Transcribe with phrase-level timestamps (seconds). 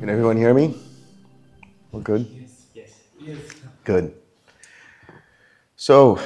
[0.00, 0.74] Can everyone hear me?
[1.92, 2.26] We're good?
[2.74, 3.02] Yes.
[3.20, 3.38] Yes.
[3.84, 4.14] Good.
[5.76, 6.18] So,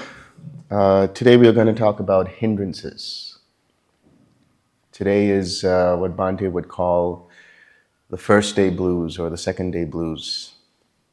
[0.71, 3.39] uh, today we are going to talk about hindrances.
[4.93, 7.29] Today is uh, what Bhante would call
[8.11, 10.53] the first day blues or the second day blues,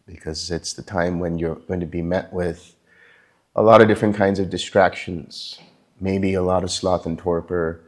[0.05, 2.75] because it's the time when you're going to be met with
[3.55, 5.57] a lot of different kinds of distractions,
[5.99, 7.81] maybe a lot of sloth and torpor,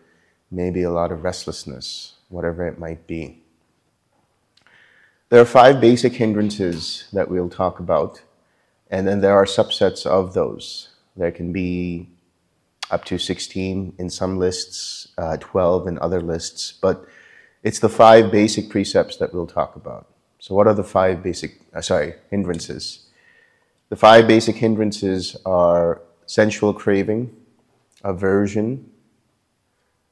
[0.49, 3.42] maybe a lot of restlessness, whatever it might be.
[5.33, 8.21] There are five basic hindrances that we'll talk about,
[8.91, 10.89] and then there are subsets of those.
[11.17, 12.07] There can be
[12.91, 17.07] up to 16 in some lists, uh, 12 in other lists, but
[17.63, 20.05] it's the five basic precepts that we'll talk about.
[20.37, 23.07] So, what are the five basic, uh, sorry, hindrances?
[23.89, 27.35] The five basic hindrances are sensual craving,
[28.03, 28.87] aversion,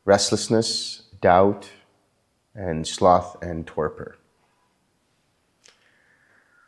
[0.03, 1.69] restlessness, doubt,
[2.55, 4.17] and sloth and torpor.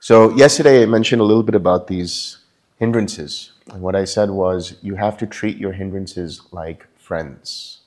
[0.04, 2.40] So, yesterday I mentioned a little bit about these
[2.76, 3.54] hindrances.
[3.72, 7.80] And what I said was you have to treat your hindrances like friends,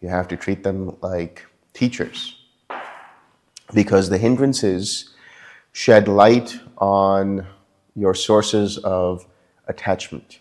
[0.00, 2.36] you have to treat them like teachers.
[3.74, 5.12] Because the hindrances
[5.72, 7.44] shed light on
[7.96, 9.26] your sources of
[9.66, 10.38] attachment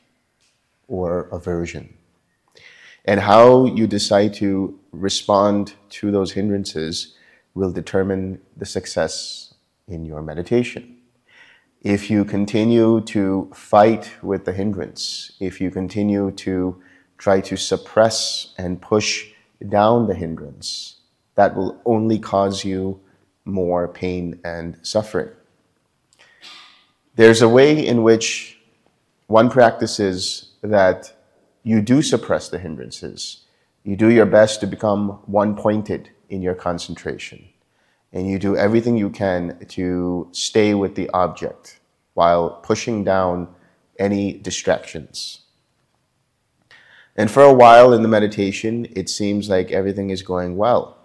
[0.88, 1.92] or aversion.
[3.06, 7.16] And how you decide to respond to those hindrances
[7.56, 9.43] will determine the success
[9.88, 10.98] in your meditation.
[11.82, 16.82] If you continue to fight with the hindrance, if you continue to
[17.18, 19.32] try to suppress and push
[19.68, 21.02] down the hindrance,
[21.36, 23.02] that will only cause you
[23.46, 25.30] more pain and suffering.
[27.16, 28.60] There's a way in which
[29.28, 31.14] one practices that
[31.64, 33.42] you do suppress the hindrances.
[33.84, 37.53] You do your best to become one pointed in your concentration
[38.14, 41.80] and you do everything you can to stay with the object
[42.14, 43.48] while pushing down
[43.98, 45.42] any distractions.
[47.16, 50.98] And for a while in the meditation, it seems like everything is going well.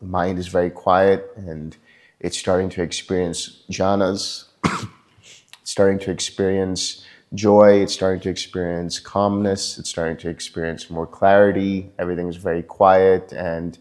[0.00, 1.76] The mind is very quiet and
[2.20, 7.04] it's starting to experience jhanas, it's starting to experience
[7.34, 12.62] joy, it's starting to experience calmness, it's starting to experience more clarity, everything is very
[12.62, 13.78] quiet and,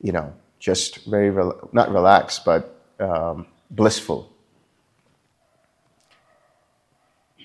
[0.00, 4.30] you know, just very, rel- not relaxed, but um, blissful.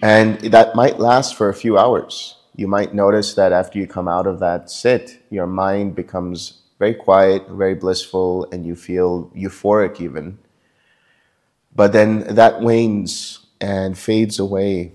[0.03, 2.37] And that might last for a few hours.
[2.55, 6.93] You might notice that after you come out of that sit, your mind becomes very
[6.93, 10.37] quiet, very blissful, and you feel euphoric even.
[11.73, 14.91] But then that wanes and fades away.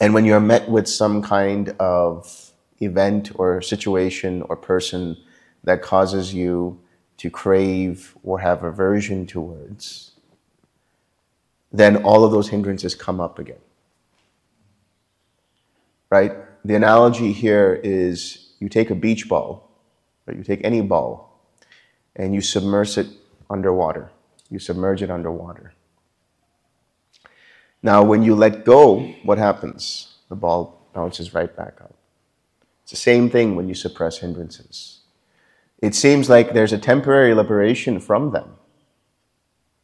[0.00, 5.16] And when you're met with some kind of event or situation or person
[5.64, 6.78] that causes you
[7.16, 10.12] to crave or have aversion towards,
[11.72, 13.58] then all of those hindrances come up again.
[16.10, 16.32] Right?
[16.64, 19.68] The analogy here is you take a beach ball,
[20.26, 21.40] or you take any ball,
[22.16, 23.08] and you submerge it
[23.50, 24.10] underwater.
[24.50, 25.74] You submerge it underwater.
[27.82, 30.14] Now, when you let go, what happens?
[30.28, 31.94] The ball bounces right back up.
[32.82, 35.00] It's the same thing when you suppress hindrances.
[35.84, 38.56] It seems like there's a temporary liberation from them.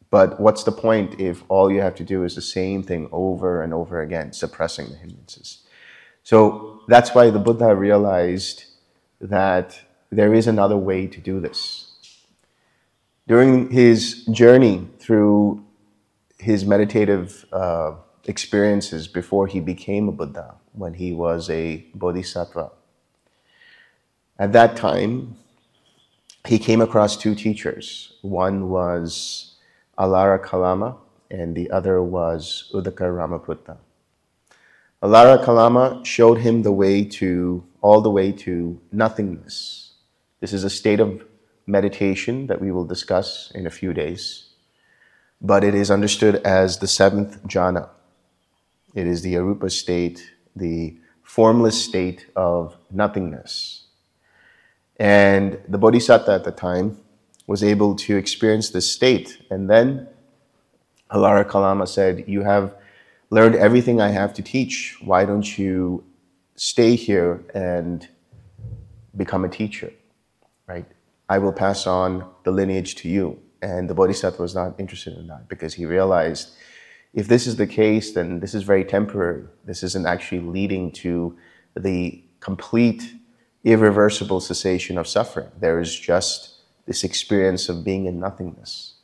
[0.09, 3.61] But what's the point if all you have to do is the same thing over
[3.61, 5.59] and over again, suppressing the hindrances?
[6.23, 8.63] So that's why the Buddha realized
[9.19, 9.79] that
[10.09, 11.91] there is another way to do this.
[13.27, 15.63] During his journey through
[16.39, 17.93] his meditative uh,
[18.25, 22.71] experiences before he became a Buddha, when he was a bodhisattva,
[24.39, 25.37] at that time,
[26.47, 28.13] he came across two teachers.
[28.21, 29.55] One was
[29.97, 30.97] Alara Kalama,
[31.29, 33.77] and the other was Uddaka Ramaputta.
[35.03, 39.93] Alara Kalama showed him the way to, all the way to nothingness.
[40.39, 41.23] This is a state of
[41.67, 44.49] meditation that we will discuss in a few days,
[45.39, 47.89] but it is understood as the seventh jhana.
[48.93, 53.80] It is the arupa state, the formless state of nothingness.
[55.01, 56.95] And the Bodhisattva at the time
[57.47, 59.41] was able to experience this state.
[59.49, 60.07] And then
[61.09, 62.75] Alara Kalama said, You have
[63.31, 64.95] learned everything I have to teach.
[65.01, 66.03] Why don't you
[66.55, 68.07] stay here and
[69.17, 69.91] become a teacher?
[70.67, 70.85] Right?
[71.27, 73.39] I will pass on the lineage to you.
[73.63, 76.51] And the Bodhisattva was not interested in that because he realized
[77.15, 79.45] if this is the case, then this is very temporary.
[79.65, 81.35] This isn't actually leading to
[81.75, 83.15] the complete
[83.63, 85.49] irreversible cessation of suffering.
[85.59, 88.95] There is just this experience of being in nothingness.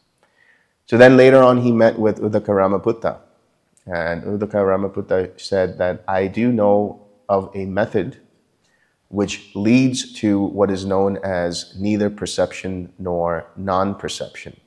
[0.85, 3.19] So then later on, he met with Udaka Ramaputta.
[3.85, 8.17] And Udaka Ramaputta said that I do know of a method
[9.09, 14.59] which leads to what is known as neither perception nor non perception.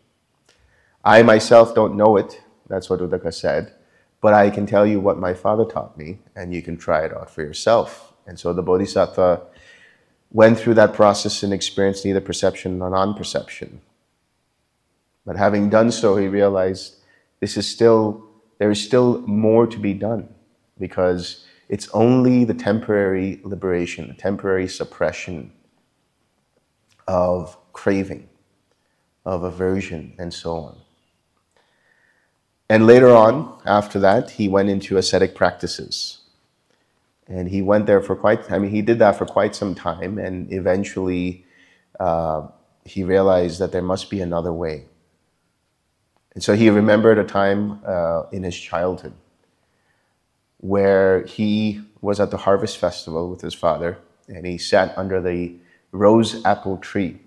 [1.04, 3.72] I myself don't know it, that's what Udaka said,
[4.20, 7.14] but I can tell you what my father taught me, and you can try it
[7.14, 8.12] out for yourself.
[8.26, 9.43] And so the Bodhisattva
[10.31, 13.81] went through that process and experienced neither perception nor non perception.
[15.27, 16.97] But having done so, he realized
[17.41, 18.27] this is still,
[18.59, 20.29] there is still more to be done
[20.79, 25.53] because it's only the temporary liberation, the temporary suppression
[27.06, 28.29] of craving,
[29.25, 30.79] of aversion, and so on.
[32.69, 36.19] And later on, after that, he went into ascetic practices.
[37.31, 40.19] And he went there for quite, I mean, he did that for quite some time,
[40.19, 41.47] and eventually
[42.00, 42.49] uh,
[42.85, 44.87] he realized that there must be another way.
[46.35, 49.15] And so he remembered a time uh, in his childhood
[50.59, 53.99] where he was at the harvest festival with his father
[54.29, 55.56] and he sat under the
[55.93, 57.19] rose apple tree.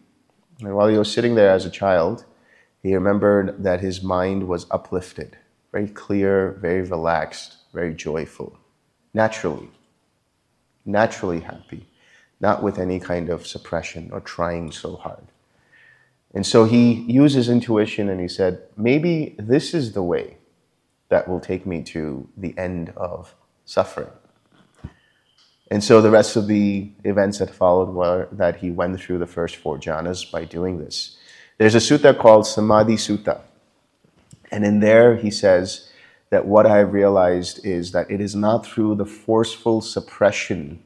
[0.59, 2.25] And while he was sitting there as a child,
[2.81, 5.37] he remembered that his mind was uplifted,
[5.71, 8.57] very clear, very relaxed, very joyful,
[9.13, 9.69] naturally,
[10.85, 11.87] naturally happy,
[12.39, 15.23] not with any kind of suppression or trying so hard.
[16.33, 20.37] And so he uses intuition and he said, maybe this is the way
[21.09, 23.35] that will take me to the end of
[23.65, 24.09] suffering.
[25.69, 29.27] And so the rest of the events that followed were that he went through the
[29.27, 31.17] first four jhanas by doing this.
[31.57, 33.41] There's a sutta called Samadhi Sutta.
[34.51, 35.89] And in there he says
[36.33, 40.83] that what I've realized is that it is not through the forceful suppression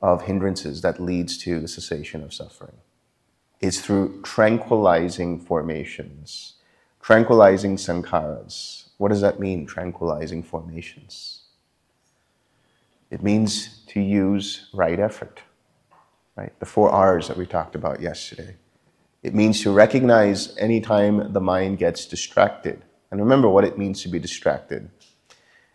[0.00, 2.76] of hindrances that leads to the cessation of suffering.
[3.60, 6.54] It's through tranquilizing formations,
[7.00, 11.40] tranquilizing sankharas, what does that mean, tranquilizing formations?
[13.10, 15.40] It means to use right effort,
[16.36, 16.56] right?
[16.60, 18.54] The four R's that we talked about yesterday.
[19.24, 22.84] It means to recognize anytime the mind gets distracted.
[23.12, 24.88] And remember what it means to be distracted.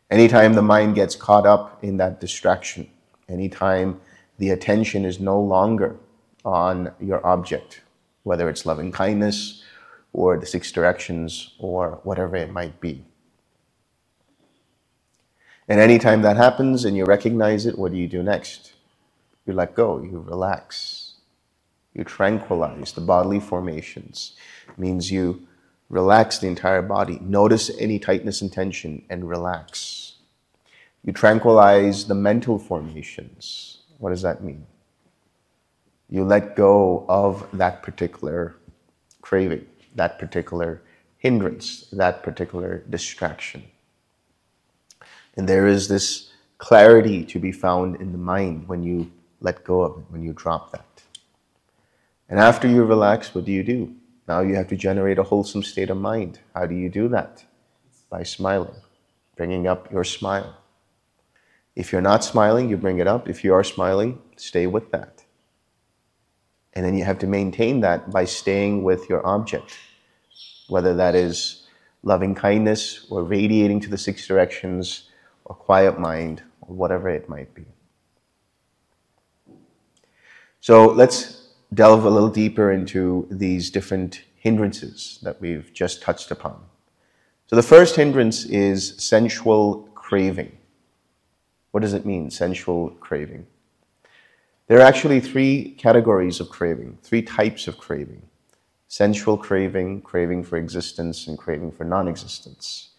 [0.10, 2.89] Anytime the mind gets caught up in that distraction,
[3.30, 4.01] anytime
[4.39, 5.98] the attention is no longer
[6.44, 7.81] on your object,
[8.24, 9.63] whether it's loving kindness
[10.13, 13.06] or the six directions or whatever it might be.
[15.68, 18.74] And anytime that happens and you recognize it, what do you do next?
[19.45, 21.13] You let go, you relax,
[21.94, 24.36] you tranquilize the bodily formations.
[24.69, 25.46] It means you
[25.89, 27.19] relax the entire body.
[27.22, 30.16] Notice any tightness and tension and relax.
[31.04, 33.80] You tranquilize the mental formations.
[33.98, 34.66] What does that mean?
[36.10, 38.56] You let go of that particular
[39.22, 40.81] craving, that particular
[41.18, 43.63] hindrance, that particular distraction.
[45.36, 49.12] And there is this clarity to be found in the mind when you
[49.42, 50.86] let go of it, when you drop that.
[52.30, 53.95] And after you relax, what do you do?
[54.27, 56.39] Now you have to generate a wholesome state of mind.
[56.53, 57.45] How do you do that?
[58.09, 58.75] By smiling,
[59.35, 60.57] bringing up your smile.
[61.75, 63.30] If you're not smiling, you bring it up.
[63.30, 65.23] If you are smiling, stay with that.
[66.73, 69.78] And then you have to maintain that by staying with your object,
[70.68, 71.68] whether that is
[72.04, 75.09] loving kindness or radiating to the six directions
[75.45, 77.66] or quiet mind, or whatever it might be.
[80.59, 81.36] So let's
[81.74, 86.62] delve a little deeper into these different hindrances that we've just touched upon.
[87.47, 90.57] So the first hindrance is sensual craving.
[91.71, 93.47] What does it mean, sensual craving?
[94.68, 98.24] There are actually three categories of craving, three types of craving
[98.90, 102.90] sensual craving, craving for existence, and craving for non existence.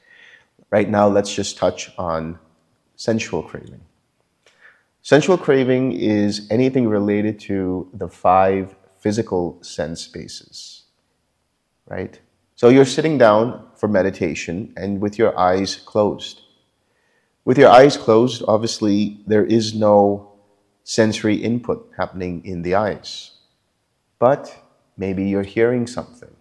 [0.70, 2.38] Right now, let's just touch on
[2.96, 3.80] sensual craving.
[5.08, 10.82] Sensual craving is anything related to the five physical sense bases,
[11.86, 12.20] right?
[12.56, 16.42] So you're sitting down for meditation and with your eyes closed.
[17.46, 20.34] With your eyes closed, obviously, there is no
[20.84, 23.30] sensory input happening in the eyes.
[24.18, 24.62] But
[24.98, 26.36] maybe you're hearing something.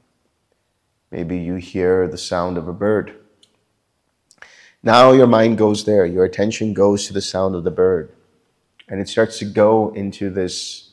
[1.10, 3.16] Maybe you hear the sound of a bird
[4.84, 8.14] now your mind goes there, your attention goes to the sound of the bird.
[8.90, 10.92] And it starts to go into this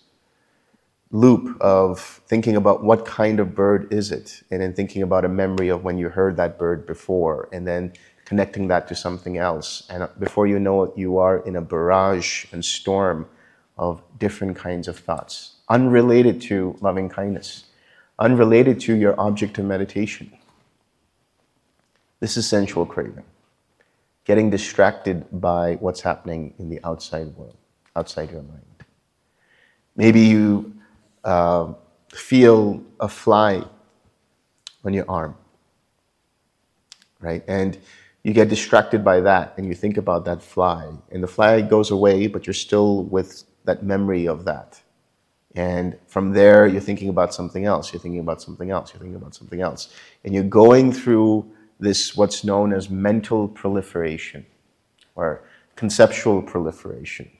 [1.11, 5.29] loop of thinking about what kind of bird is it, and then thinking about a
[5.29, 7.93] memory of when you heard that bird before, and then
[8.25, 9.87] connecting that to something else.
[9.89, 13.29] And uh, before you know it, you are in a barrage and storm
[13.79, 17.65] of different kinds of thoughts, unrelated to loving kindness,
[18.19, 20.33] unrelated to your object of meditation.
[22.21, 23.25] This is sensual craving,
[24.25, 27.57] getting distracted by what's happening in the outside world,
[27.97, 28.63] outside your mind.
[29.97, 30.75] Maybe you
[31.23, 31.75] uh,
[32.13, 33.65] feel a fly
[34.85, 35.37] on your arm,
[37.21, 37.43] right?
[37.47, 37.79] And
[38.23, 41.91] you get distracted by that and you think about that fly, and the fly goes
[41.91, 44.81] away, but you're still with that memory of that.
[45.55, 49.17] And from there, you're thinking about something else, you're thinking about something else, you're thinking
[49.17, 49.95] about something else.
[50.25, 51.49] And you're going through
[51.79, 54.45] this, what's known as mental proliferation
[55.15, 55.45] or
[55.77, 57.31] conceptual proliferation.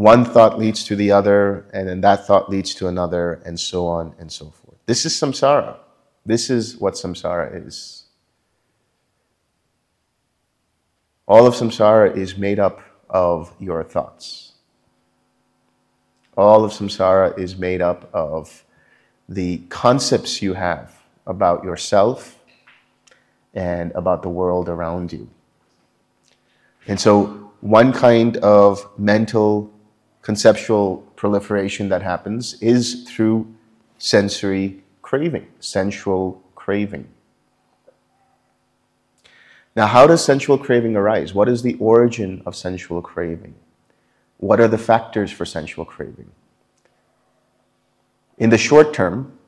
[0.00, 3.86] One thought leads to the other, and then that thought leads to another, and so
[3.86, 4.78] on and so forth.
[4.86, 5.76] This is samsara.
[6.24, 8.04] This is what samsara is.
[11.28, 12.80] All of samsara is made up
[13.10, 14.52] of your thoughts.
[16.34, 18.64] All of samsara is made up of
[19.28, 22.38] the concepts you have about yourself
[23.52, 25.28] and about the world around you.
[26.86, 29.70] And so, one kind of mental
[30.22, 33.54] conceptual proliferation that happens is through
[33.98, 37.08] sensory craving, sensual craving.
[39.76, 41.32] Now, how does sensual craving arise?
[41.32, 43.54] What is the origin of sensual craving?
[44.38, 46.30] What are the factors for sensual craving?
[48.38, 49.38] In the short term,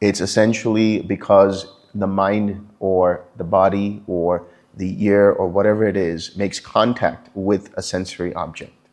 [0.00, 6.36] it's essentially because the mind or the body or the ear or whatever it is
[6.36, 8.83] makes contact with a sensory object.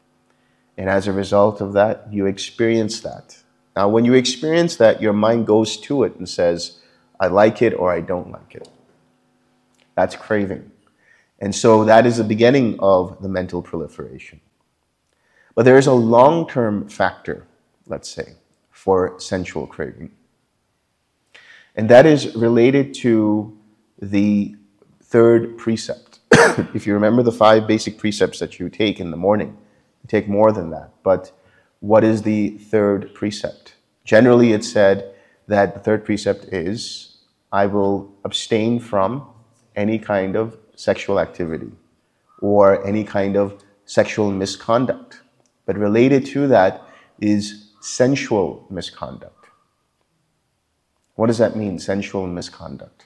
[0.81, 3.38] And as a result of that, you experience that.
[3.75, 6.79] Now, when you experience that, your mind goes to it and says,
[7.19, 8.67] I like it or I don't like it.
[9.93, 10.71] That's craving.
[11.38, 14.41] And so that is the beginning of the mental proliferation.
[15.53, 17.45] But there is a long term factor,
[17.85, 18.33] let's say,
[18.71, 20.09] for sensual craving.
[21.75, 23.55] And that is related to
[24.01, 24.55] the
[25.03, 26.21] third precept.
[26.73, 29.55] if you remember the five basic precepts that you take in the morning,
[30.08, 30.89] take more than that.
[31.03, 31.31] But
[31.79, 33.75] what is the third precept?
[34.05, 35.13] Generally, it's said
[35.48, 37.17] that the third precept is
[37.51, 39.27] I will abstain from
[39.75, 41.72] any kind of sexual activity
[42.39, 45.22] or any kind of sexual misconduct.
[45.65, 46.81] But related to that
[47.20, 49.48] is sensual misconduct.
[51.15, 53.05] What does that mean, sensual misconduct?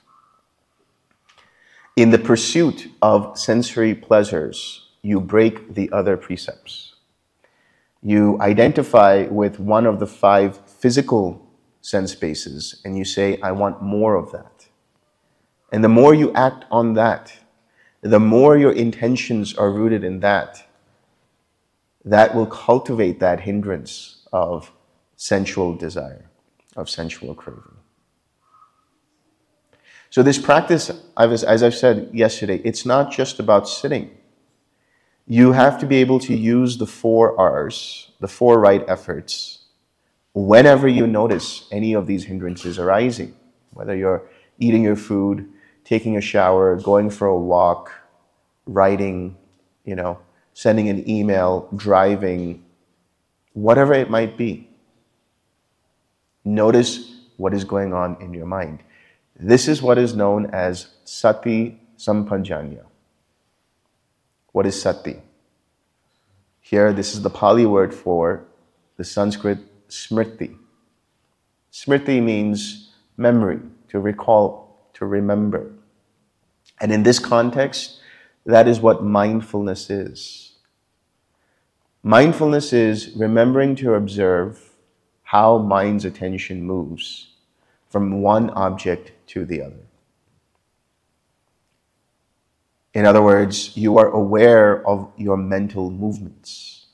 [1.96, 6.96] In the pursuit of sensory pleasures, you break the other precepts.
[8.02, 11.48] You identify with one of the five physical
[11.82, 14.66] sense bases and you say, I want more of that.
[15.72, 17.32] And the more you act on that,
[18.02, 20.68] the more your intentions are rooted in that,
[22.04, 24.72] that will cultivate that hindrance of
[25.18, 26.26] sensual desire,
[26.76, 27.78] of sensual craving.
[30.10, 34.12] So, this practice, as I've said yesterday, it's not just about sitting.
[35.28, 39.60] You have to be able to use the four R's, the four right efforts,
[40.34, 43.36] whenever you notice any of these hindrances arising,
[43.72, 44.30] whether you're
[44.60, 45.50] eating your food,
[45.84, 47.92] taking a shower, going for a walk,
[48.68, 49.36] writing,
[49.84, 50.20] you know,
[50.54, 52.64] sending an email, driving,
[53.54, 54.70] whatever it might be.
[56.44, 58.84] Notice what is going on in your mind.
[59.38, 62.86] This is what is known as sati sampajanya.
[64.56, 65.18] What is sati?
[66.62, 68.46] Here, this is the Pali word for
[68.96, 69.60] the Sanskrit
[69.90, 70.56] smriti.
[71.74, 73.60] Smriti means memory,
[73.90, 75.74] to recall, to remember.
[76.80, 78.00] And in this context,
[78.46, 80.54] that is what mindfulness is.
[82.02, 84.72] Mindfulness is remembering to observe
[85.24, 87.34] how mind's attention moves
[87.90, 89.86] from one object to the other.
[92.96, 96.86] In other words, you are aware of your mental movements.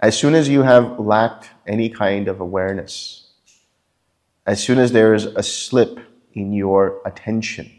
[0.00, 3.28] As soon as you have lacked any kind of awareness,
[4.46, 6.00] as soon as there is a slip
[6.32, 7.70] in your attention,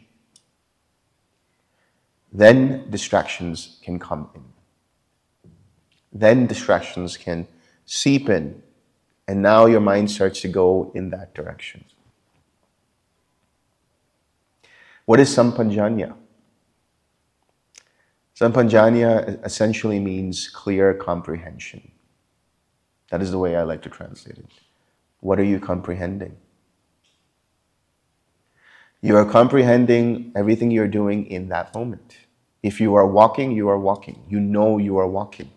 [2.32, 4.44] then distractions can come in.
[6.14, 7.48] Then distractions can
[7.86, 8.62] seep in,
[9.28, 11.84] and now your mind starts to go in that direction.
[15.06, 16.14] What is sampajanya?
[18.38, 21.92] Sampajanya essentially means clear comprehension.
[23.10, 24.46] That is the way I like to translate it.
[25.22, 26.38] What are you comprehending?
[29.02, 32.18] You are comprehending everything you're doing in that moment.
[32.62, 34.24] If you are walking, you are walking.
[34.30, 35.50] You know you are walking.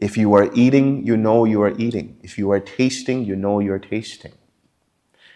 [0.00, 2.18] If you are eating, you know you are eating.
[2.20, 4.32] If you are tasting, you know you're tasting.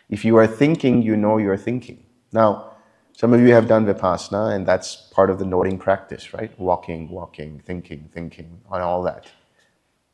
[0.09, 2.05] If you are thinking, you know you're thinking.
[2.33, 2.70] Now,
[3.21, 6.59] some of you have done Vipassana, and that's part of the noting practice, right?
[6.59, 9.27] Walking, walking, thinking, thinking, and all that.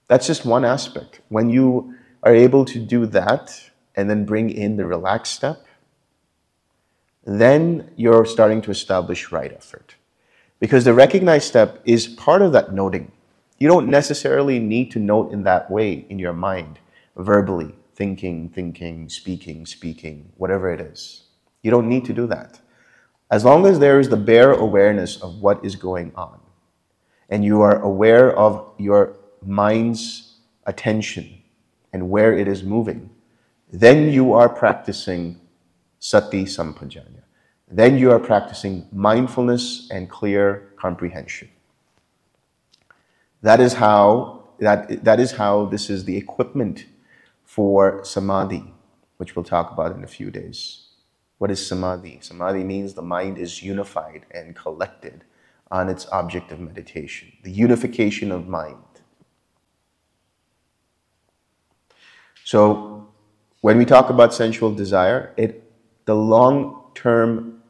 [0.08, 1.20] That's just one aspect.
[1.28, 1.94] When you
[2.24, 5.64] are able to do that and then bring in the relaxed step,
[7.24, 9.94] then you're starting to establish right effort.
[10.58, 13.12] Because the recognized step is part of that noting.
[13.60, 16.80] You don't necessarily need to note in that way in your mind,
[17.16, 21.22] verbally, thinking, thinking, speaking, speaking, whatever it is.
[21.62, 22.58] You don't need to do that.
[23.30, 26.38] As long as there is the bare awareness of what is going on,
[27.28, 31.42] and you are aware of your mind's attention
[31.92, 33.10] and where it is moving,
[33.72, 35.40] then you are practicing
[35.98, 37.22] sati sampajanya.
[37.68, 41.48] Then you are practicing mindfulness and clear comprehension.
[43.42, 46.86] That is how that, that is how this is the equipment
[47.44, 48.72] for samadhi,
[49.16, 50.85] which we'll talk about in a few days.
[51.38, 52.18] What is samadhi?
[52.22, 55.24] Samadhi means the mind is unified and collected
[55.70, 58.76] on its object of meditation, the unification of mind.
[62.44, 63.08] So,
[63.60, 65.70] when we talk about sensual desire, it,
[66.04, 67.62] the long term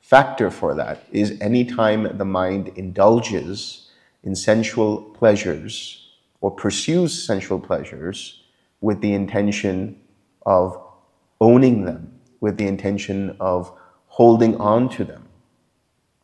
[0.00, 3.90] factor for that is anytime the mind indulges
[4.22, 8.42] in sensual pleasures or pursues sensual pleasures
[8.80, 9.98] with the intention
[10.44, 10.78] of
[11.40, 13.72] owning them, with the intention of
[14.06, 15.28] holding on to them.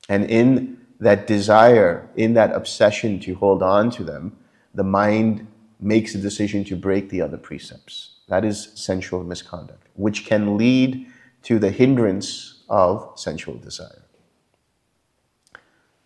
[0.09, 4.37] And in that desire, in that obsession to hold on to them,
[4.75, 5.47] the mind
[5.81, 8.17] makes a decision to break the other precepts.
[8.29, 11.07] That is sensual misconduct, which can lead
[11.43, 14.03] to the hindrance of sensual desire.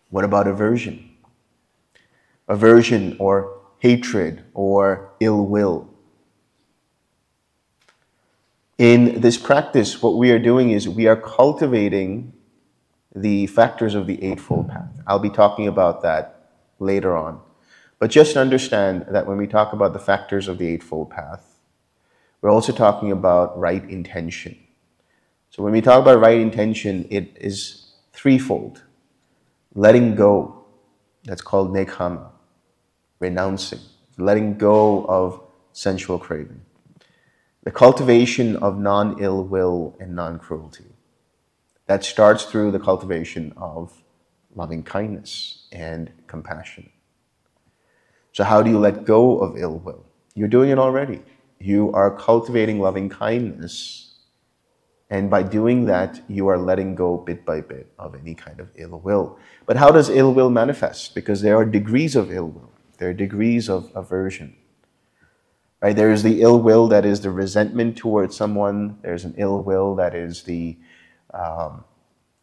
[0.09, 1.09] What about aversion?
[2.47, 5.90] Aversion or hatred or ill will.
[8.81, 12.33] In this practice, what we are doing is we are cultivating
[13.15, 14.89] the factors of the Eightfold Path.
[15.05, 17.41] I'll be talking about that later on.
[17.99, 21.59] But just understand that when we talk about the factors of the Eightfold Path,
[22.41, 24.57] we're also talking about right intention.
[25.51, 28.81] So when we talk about right intention, it is threefold
[29.75, 30.65] letting go,
[31.23, 32.31] that's called nekkhamma,
[33.19, 33.81] renouncing,
[34.17, 35.39] letting go of
[35.71, 36.61] sensual craving,
[37.63, 40.85] the cultivation of non ill will and non cruelty.
[41.87, 44.01] That starts through the cultivation of
[44.55, 46.89] loving kindness and compassion.
[48.33, 50.05] So, how do you let go of ill will?
[50.33, 51.21] You're doing it already.
[51.59, 54.07] You are cultivating loving kindness.
[55.09, 58.69] And by doing that, you are letting go bit by bit of any kind of
[58.75, 59.37] ill will.
[59.65, 61.13] But how does ill will manifest?
[61.13, 64.55] Because there are degrees of ill will, there are degrees of aversion.
[65.81, 65.95] Right?
[65.95, 69.95] There is the ill will that is the resentment towards someone, there's an ill will
[69.95, 70.77] that is the
[71.33, 71.83] um,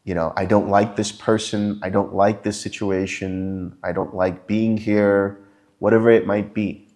[0.08, 4.46] you know, I don't like this person, I don't like this situation, I don't like
[4.46, 5.38] being here,
[5.80, 6.88] whatever it might be.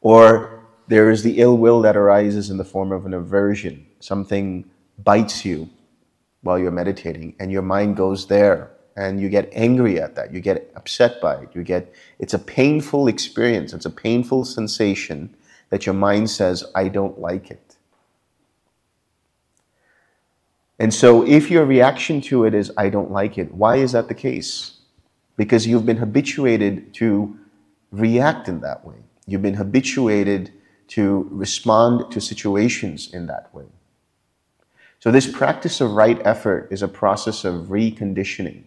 [0.00, 3.84] Or there is the ill will that arises in the form of an aversion.
[3.98, 4.70] Something
[5.02, 5.68] bites you
[6.42, 10.32] while you're meditating, and your mind goes there, and you get angry at that.
[10.32, 11.48] You get upset by it.
[11.54, 13.72] You get it's a painful experience.
[13.72, 15.34] It's a painful sensation
[15.70, 17.76] that your mind says, "I don't like it."
[20.78, 24.08] And so, if your reaction to it is, "I don't like it," why is that
[24.08, 24.72] the case?
[25.36, 27.38] Because you've been habituated to
[27.90, 28.96] react in that way.
[29.26, 30.50] You've been habituated
[30.88, 33.64] to respond to situations in that way.
[35.00, 38.64] So, this practice of right effort is a process of reconditioning.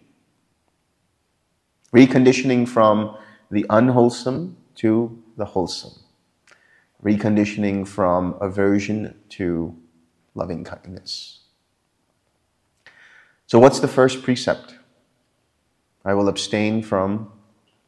[1.96, 3.16] Reconditioning from
[3.50, 5.94] the unwholesome to the wholesome.
[7.02, 9.74] Reconditioning from aversion to
[10.34, 11.40] loving kindness.
[13.46, 14.74] So, what's the first precept?
[16.04, 17.32] I will abstain from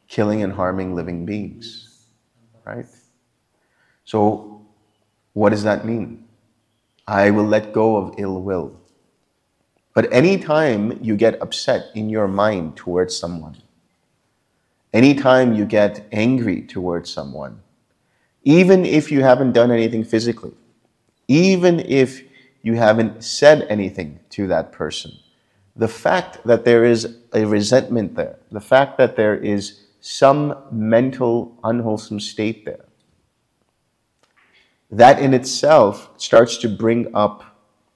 [0.07, 2.07] killing and harming living beings.
[2.64, 2.87] Right?
[4.07, 4.64] So,
[5.35, 6.25] what does that mean?
[7.07, 8.73] I will let go of ill will.
[9.92, 13.59] But anytime you get upset in your mind towards someone,
[14.92, 17.61] anytime you get angry towards someone,
[18.42, 20.55] even if you haven't done anything physically,
[21.27, 22.22] even if
[22.62, 25.12] you haven't said anything to that person,
[25.77, 31.57] the fact that there is a resentment there, the fact that there is some mental
[31.64, 32.85] unwholesome state there.
[34.90, 37.44] That in itself starts to bring up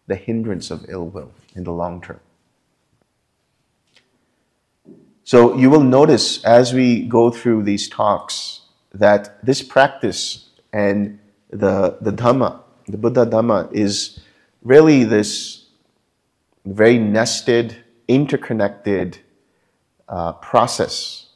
[0.07, 2.21] the hindrance of ill will in the long term.
[5.25, 11.19] So you will notice as we go through these talks that this practice and
[11.51, 14.21] the, the Dhamma, the Buddha Dhamma, is
[14.63, 15.67] really this
[16.65, 17.77] very nested,
[18.09, 19.19] interconnected
[20.09, 21.27] uh, process.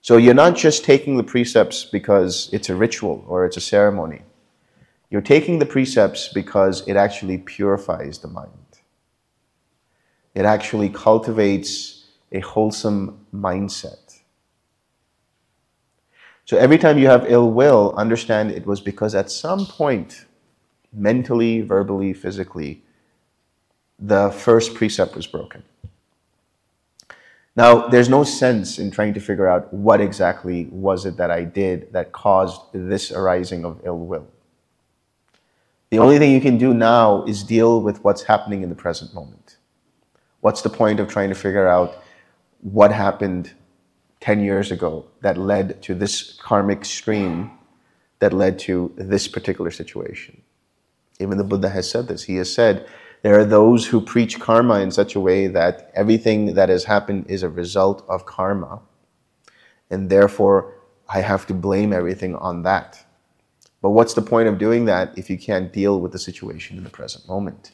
[0.00, 4.22] So you're not just taking the precepts because it's a ritual or it's a ceremony.
[5.10, 8.50] You're taking the precepts because it actually purifies the mind.
[10.34, 12.01] It actually cultivates
[12.32, 14.20] a wholesome mindset.
[16.44, 20.26] So every time you have ill will, understand it was because at some point,
[20.92, 22.82] mentally, verbally, physically,
[23.98, 25.62] the first precept was broken.
[27.54, 31.44] Now, there's no sense in trying to figure out what exactly was it that I
[31.44, 34.26] did that caused this arising of ill will.
[35.90, 39.12] The only thing you can do now is deal with what's happening in the present
[39.12, 39.58] moment.
[40.40, 42.01] What's the point of trying to figure out
[42.62, 43.52] what happened
[44.20, 47.50] 10 years ago that led to this karmic stream
[48.20, 50.40] that led to this particular situation?
[51.20, 52.24] Even the Buddha has said this.
[52.24, 52.88] He has said,
[53.22, 57.26] there are those who preach karma in such a way that everything that has happened
[57.28, 58.80] is a result of karma,
[59.90, 60.74] and therefore
[61.08, 63.04] I have to blame everything on that.
[63.80, 66.84] But what's the point of doing that if you can't deal with the situation in
[66.84, 67.72] the present moment?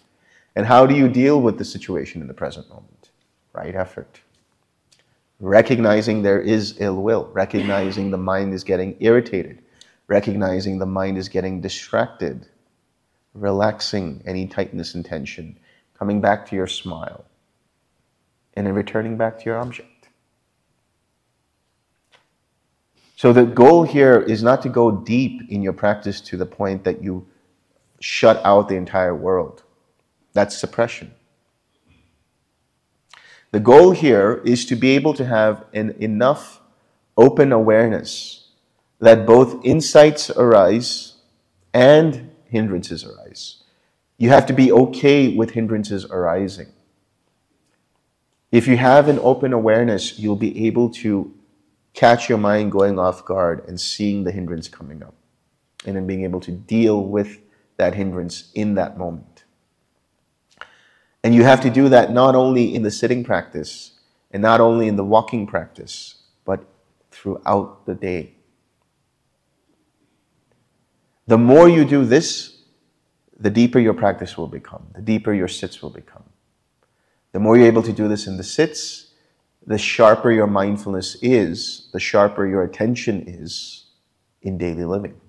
[0.55, 3.11] And how do you deal with the situation in the present moment?
[3.53, 4.21] Right effort.
[5.41, 9.63] Recognizing there is ill will, recognizing the mind is getting irritated,
[10.09, 12.47] recognizing the mind is getting distracted
[13.41, 15.59] relaxing any tightness and tension,
[15.99, 17.25] coming back to your smile,
[18.55, 20.09] and then returning back to your object.
[23.17, 26.85] So the goal here is not to go deep in your practice to the point
[26.85, 27.27] that you
[28.01, 29.65] shut out the entire world.
[30.35, 31.13] That's suppression.
[33.51, 36.61] The goal here is to be able to have an enough
[37.17, 38.49] open awareness
[39.01, 41.15] that both insights arise
[41.73, 43.63] and hindrances arise.
[44.19, 46.69] You have to be okay with hindrances arising.
[48.51, 51.35] If you have an open awareness, you'll be able to
[51.95, 55.15] catch your mind going off guard and seeing the hindrance coming up,
[55.87, 57.39] and then being able to deal with
[57.77, 59.45] that hindrance in that moment.
[61.29, 63.91] And you have to do that not only in the sitting practice
[64.31, 66.65] and not only in the walking practice, but
[67.11, 68.33] throughout the day.
[71.27, 72.63] The more you do this,
[73.39, 76.25] the deeper your practice will become, the deeper your sits will become.
[77.33, 79.09] The more you're able to do this in the sits,
[79.67, 83.85] the sharper your mindfulness is, the sharper your attention is
[84.41, 85.21] in daily living.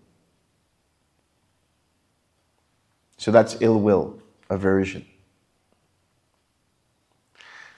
[3.17, 4.17] So that's ill will,
[4.49, 5.05] aversion.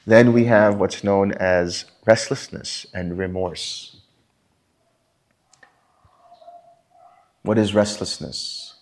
[0.06, 3.98] Then we have what's known as restlessness and remorse.
[7.44, 8.76] What is restlessness?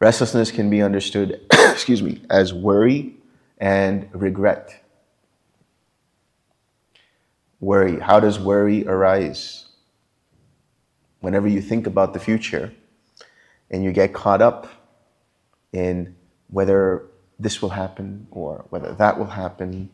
[0.00, 3.16] Restlessness can be understood, excuse me, as worry
[3.58, 4.84] and regret.
[7.60, 7.98] Worry.
[7.98, 9.66] How does worry arise?
[11.20, 12.72] Whenever you think about the future
[13.70, 14.68] and you get caught up
[15.72, 16.14] in
[16.48, 19.90] whether this will happen or whether that will happen,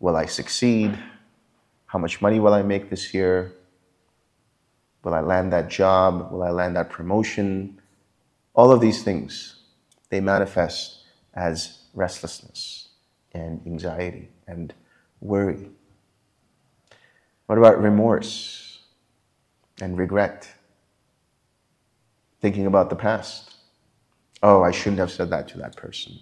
[0.00, 0.98] will I succeed?
[1.86, 3.52] How much money will I make this year?
[5.04, 6.32] Will I land that job?
[6.32, 7.80] Will I land that promotion?
[8.54, 9.56] All of these things,
[10.08, 11.04] they manifest
[11.34, 12.88] as restlessness
[13.32, 14.72] and anxiety and
[15.20, 15.70] worry.
[17.46, 18.80] What about remorse
[19.80, 20.48] and regret?
[22.40, 23.54] Thinking about the past.
[24.42, 26.18] Oh, I shouldn't have said that to that person.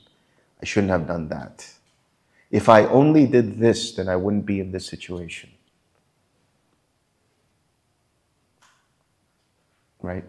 [0.61, 1.67] I shouldn't have done that.
[2.51, 5.51] If I only did this, then I wouldn't be in this situation.
[10.03, 10.25] right?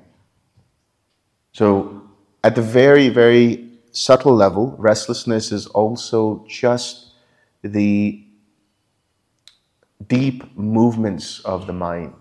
[1.53, 2.01] So,
[2.43, 7.13] at the very, very subtle level, restlessness is also just
[7.61, 8.23] the
[10.07, 12.15] deep movements of the mind.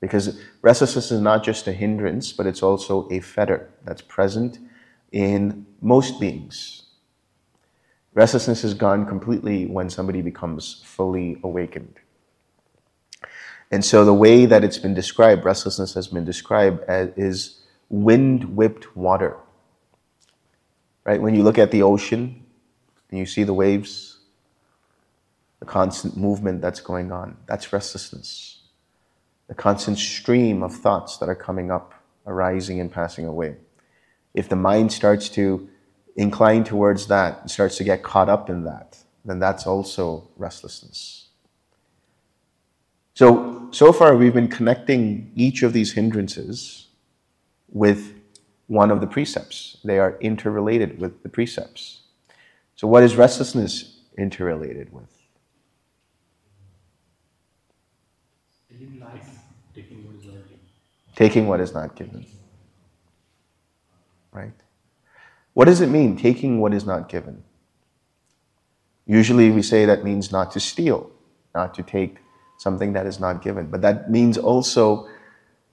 [0.00, 4.58] Because restlessness is not just a hindrance, but it's also a fetter that's present
[5.12, 6.81] in most beings.
[8.14, 11.98] Restlessness is gone completely when somebody becomes fully awakened.
[13.70, 18.56] And so the way that it's been described, restlessness has been described as is wind
[18.56, 19.38] whipped water.
[21.04, 21.22] Right?
[21.22, 22.44] When you look at the ocean
[23.10, 24.18] and you see the waves,
[25.60, 28.60] the constant movement that's going on, that's restlessness.
[29.48, 31.94] The constant stream of thoughts that are coming up,
[32.26, 33.56] arising and passing away.
[34.34, 35.68] If the mind starts to
[36.16, 41.28] incline towards that, starts to get caught up in that, then that's also restlessness.
[43.14, 46.88] So, so far we've been connecting each of these hindrances
[47.68, 48.14] with
[48.66, 49.78] one of the precepts.
[49.84, 52.02] They are interrelated with the precepts.
[52.76, 55.10] So, what is restlessness interrelated with?
[61.14, 62.24] Taking what is not given.
[64.32, 64.61] Right?
[65.54, 67.42] What does it mean, taking what is not given?
[69.06, 71.10] Usually we say that means not to steal,
[71.54, 72.18] not to take
[72.58, 73.66] something that is not given.
[73.66, 75.08] But that means also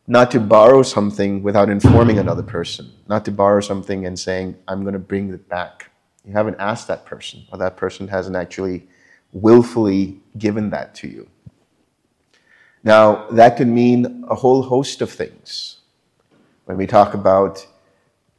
[0.08, 4.82] not to borrow something without informing another person, not to borrow something and saying, I'm
[4.82, 5.92] going to bring it back.
[6.26, 8.88] You haven't asked that person, or that person hasn't actually
[9.32, 11.30] willfully given that to you.
[12.84, 15.78] Now, that could mean a whole host of things.
[16.66, 17.66] When we talk about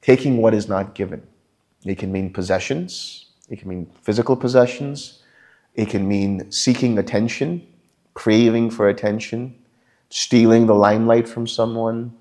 [0.02, 1.22] taking what is not given,
[1.84, 5.22] it can mean possessions, it can mean physical possessions,
[5.74, 7.66] it can mean seeking attention,
[8.14, 9.54] craving for attention,
[10.10, 12.12] stealing the limelight from someone,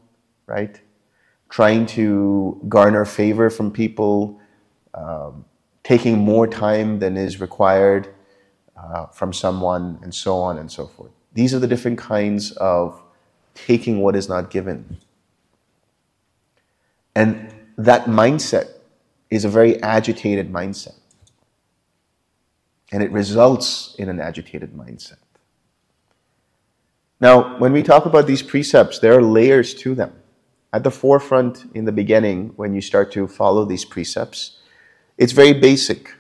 [0.46, 0.80] right?
[1.50, 4.40] Trying to garner favor from people,
[4.94, 5.46] um,
[5.84, 8.14] taking more time than is required
[8.78, 11.12] uh, from someone, and so on and so forth.
[11.34, 13.02] These are the different kinds of
[13.54, 14.98] taking what is not given.
[17.16, 18.79] And that mindset
[19.30, 20.96] is a very agitated mindset.
[22.92, 25.18] And it results in an agitated mindset.
[27.22, 30.14] Now, when we talk about these precepts, there are layers to them.
[30.72, 34.60] At the forefront, in the beginning, when you start to follow these precepts,
[35.18, 36.14] it's very basic.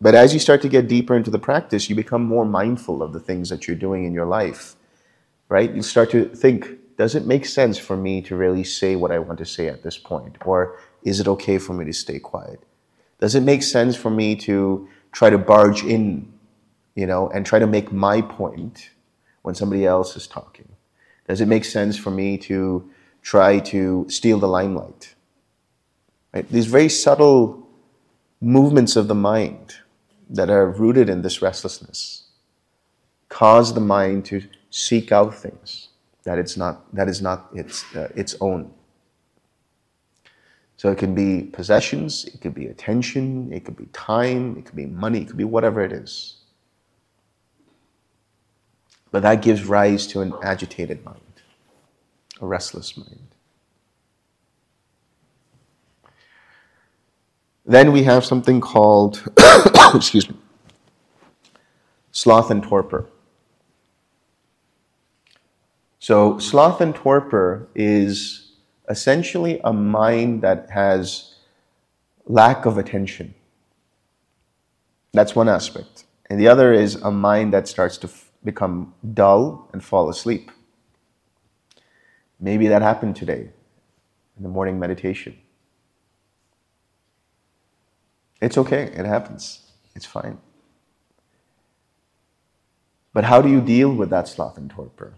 [0.00, 3.12] But as you start to get deeper into the practice, you become more mindful of
[3.12, 4.76] the things that you're doing in your life,
[5.48, 5.72] right?
[5.72, 9.18] You start to think, does it make sense for me to really say what I
[9.18, 10.36] want to say at this point?
[10.44, 12.60] Or is it okay for me to stay quiet?
[13.20, 16.30] Does it make sense for me to try to barge in,
[16.96, 18.90] you know, and try to make my point
[19.42, 20.68] when somebody else is talking?
[21.28, 22.90] Does it make sense for me to
[23.22, 25.14] try to steal the limelight?
[26.34, 26.48] Right?
[26.50, 27.66] These very subtle
[28.40, 29.76] movements of the mind
[30.28, 32.24] that are rooted in this restlessness
[33.28, 35.88] cause the mind to seek out things
[36.24, 38.72] that it's not that is not its uh, its own.
[40.76, 44.76] So it can be possessions, it could be attention, it could be time, it could
[44.76, 46.36] be money, it could be whatever it is.
[49.10, 51.20] But that gives rise to an agitated mind,
[52.40, 53.28] a restless mind.
[57.64, 59.26] Then we have something called,
[59.94, 60.36] excuse me,
[62.12, 63.06] sloth and torpor.
[65.98, 68.45] So, sloth and torpor is
[68.88, 71.34] essentially a mind that has
[72.26, 73.34] lack of attention.
[75.12, 76.04] That's one aspect.
[76.28, 78.10] And the other is a mind that starts to
[78.44, 80.50] become dull and fall asleep.
[82.38, 83.50] Maybe that happened today
[84.36, 85.38] in the morning meditation.
[88.40, 89.62] It's okay, it happens.
[89.94, 90.38] It's fine.
[93.14, 95.14] But how do you deal with that sloth and torpor?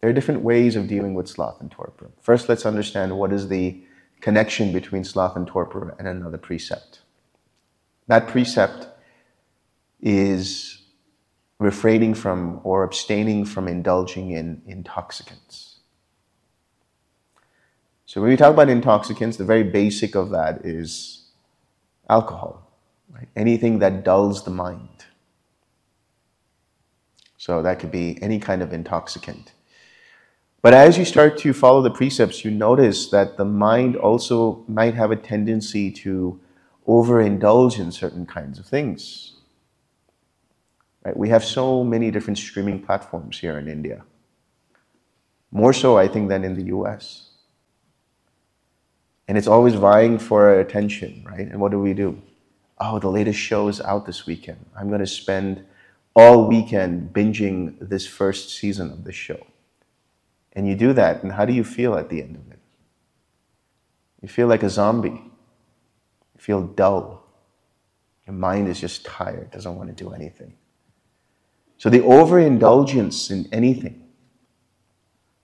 [0.00, 2.10] There are different ways of dealing with sloth and torpor.
[2.20, 3.82] First, let's understand what is the
[4.20, 7.00] connection between sloth and torpor and another precept.
[8.06, 8.88] That precept
[10.00, 10.82] is
[11.58, 15.76] refraining from or abstaining from indulging in intoxicants.
[18.04, 21.24] So, when we talk about intoxicants, the very basic of that is
[22.08, 22.70] alcohol,
[23.10, 23.28] right?
[23.34, 25.06] anything that dulls the mind.
[27.36, 29.52] So, that could be any kind of intoxicant.
[30.66, 34.94] But as you start to follow the precepts, you notice that the mind also might
[34.94, 36.40] have a tendency to
[36.88, 39.34] overindulge in certain kinds of things.
[41.04, 41.16] Right?
[41.16, 44.02] We have so many different streaming platforms here in India.
[45.52, 47.30] More so, I think, than in the US.
[49.28, 51.46] And it's always vying for our attention, right?
[51.46, 52.20] And what do we do?
[52.80, 54.66] Oh, the latest show is out this weekend.
[54.76, 55.64] I'm going to spend
[56.16, 59.46] all weekend binging this first season of the show.
[60.56, 62.58] And you do that, and how do you feel at the end of it?
[64.22, 65.10] You feel like a zombie.
[65.10, 67.22] You feel dull.
[68.26, 70.54] Your mind is just tired, doesn't want to do anything.
[71.76, 74.02] So the overindulgence in anything,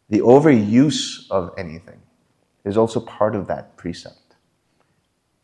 [0.08, 2.00] the overuse of anything,
[2.64, 4.16] is also part of that precept.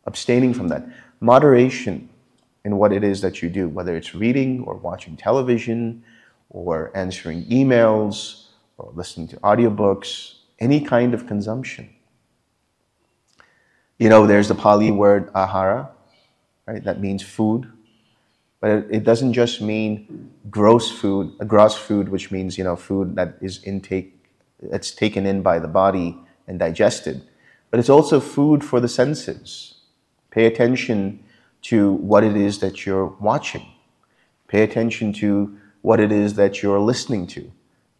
[0.07, 0.87] Abstaining from that.
[1.21, 2.09] Moderation
[2.65, 6.03] in what it is that you do, whether it's reading or watching television
[6.49, 8.48] or answering emails
[8.79, 11.91] or listening to audiobooks, any kind of consumption.
[13.99, 15.89] You know, there's the Pali word ahara,
[16.67, 16.83] right?
[16.85, 17.71] That means food.
[18.61, 23.15] But it, doesn't just mean gross food, uh, gross food, which means you know food
[23.15, 24.15] that is intake
[24.61, 27.23] that's taken in by the body and digested,
[27.71, 29.75] but it's also food for the senses.
[30.31, 31.23] Pay attention
[31.63, 33.67] to what it is that you're watching.
[34.49, 37.53] Pay attention to what it is that you're listening to.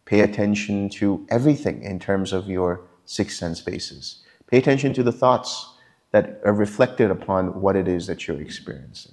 [0.09, 4.23] Pay attention to everything in terms of your six sense bases.
[4.47, 5.75] Pay attention to the thoughts
[6.09, 9.11] that are reflected upon what it is that you're experiencing.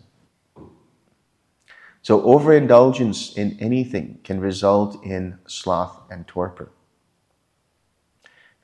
[2.01, 6.71] So, overindulgence in anything can result in sloth and torpor.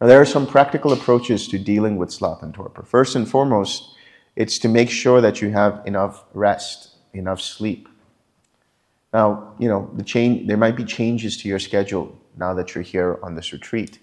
[0.00, 2.82] Now, there are some practical approaches to dealing with sloth and torpor.
[2.82, 3.94] First and foremost,
[4.36, 7.90] it's to make sure that you have enough rest, enough sleep.
[9.12, 12.82] Now, you know, the change, there might be changes to your schedule now that you're
[12.82, 13.98] here on this retreat.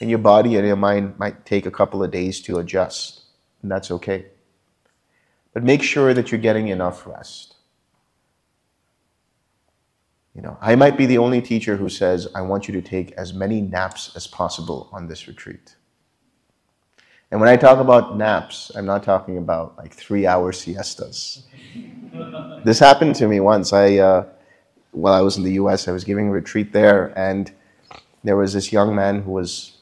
[0.00, 3.22] And your body and your mind might take a couple of days to adjust,
[3.62, 4.26] and that's okay.
[5.52, 7.56] But make sure that you're getting enough rest.
[10.34, 13.10] You know, I might be the only teacher who says, I want you to take
[13.12, 15.74] as many naps as possible on this retreat.
[17.30, 21.42] And when I talk about naps, I'm not talking about like three hour siestas.
[22.64, 23.72] this happened to me once.
[23.72, 24.26] I, uh,
[24.92, 27.52] while I was in the US, I was giving a retreat there, and
[28.24, 29.76] there was this young man who was,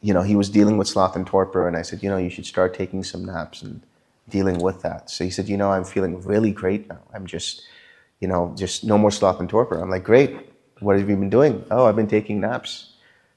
[0.00, 2.30] you know, he was dealing with sloth and torpor, and I said, you know, you
[2.30, 3.82] should start taking some naps and
[4.28, 5.10] dealing with that.
[5.10, 7.00] So he said, you know, I'm feeling really great now.
[7.14, 7.62] I'm just,
[8.20, 9.80] you know, just no more sloth and torpor.
[9.80, 10.50] I'm like, great.
[10.80, 11.64] What have you been doing?
[11.70, 12.94] Oh, I've been taking naps.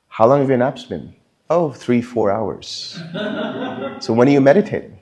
[0.08, 1.16] How long have your naps been?
[1.50, 3.00] Oh, three, four hours.
[4.00, 5.00] so when are you meditating?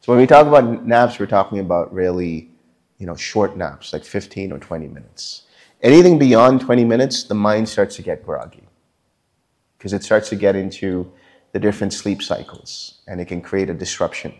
[0.00, 2.50] So when we talk about naps, we're talking about really,
[2.98, 5.44] you know, short naps, like 15 or 20 minutes.
[5.82, 8.64] Anything beyond 20 minutes, the mind starts to get groggy
[9.76, 11.12] because it starts to get into
[11.52, 14.34] the different sleep cycles and it can create a disruption.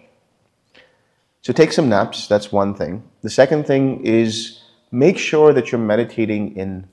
[1.43, 3.03] So take some naps, that's one thing.
[3.21, 6.89] The second thing is make sure that you're meditating in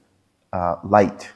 [0.51, 1.31] uh, light.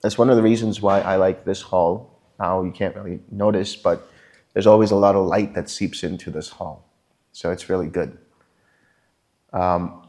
[0.00, 2.18] That's one of the reasons why I like this hall.
[2.40, 4.08] Now you can't really notice, but
[4.54, 6.88] there's always a lot of light that seeps into this hall.
[7.32, 8.16] So it's really good.
[9.52, 10.07] Um,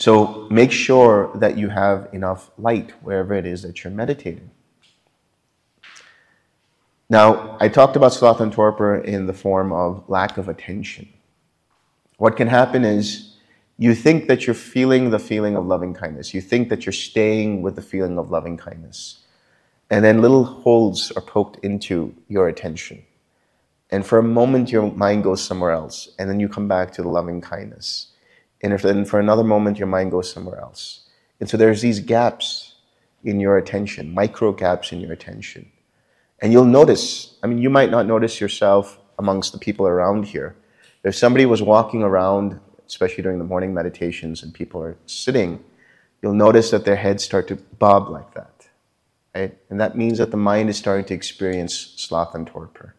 [0.00, 4.50] so make sure that you have enough light wherever it is that you're meditating.
[7.10, 11.06] Now, I talked about sloth and torpor in the form of lack of attention.
[12.16, 13.36] What can happen is
[13.76, 16.32] you think that you're feeling the feeling of loving kindness.
[16.32, 19.18] You think that you're staying with the feeling of loving kindness.
[19.90, 23.02] And then little holes are poked into your attention.
[23.90, 26.08] And for a moment, your mind goes somewhere else.
[26.18, 28.09] And then you come back to the loving kindness.
[28.62, 31.08] And if then for another moment, your mind goes somewhere else.
[31.40, 32.74] And so there's these gaps
[33.24, 35.70] in your attention, micro gaps in your attention.
[36.40, 40.56] And you'll notice, I mean, you might not notice yourself amongst the people around here.
[41.04, 45.62] If somebody was walking around, especially during the morning meditations, and people are sitting,
[46.22, 48.68] you'll notice that their heads start to bob like that.
[49.34, 49.56] Right?
[49.70, 52.94] And that means that the mind is starting to experience sloth and torpor.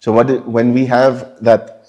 [0.00, 1.88] So what, when we have that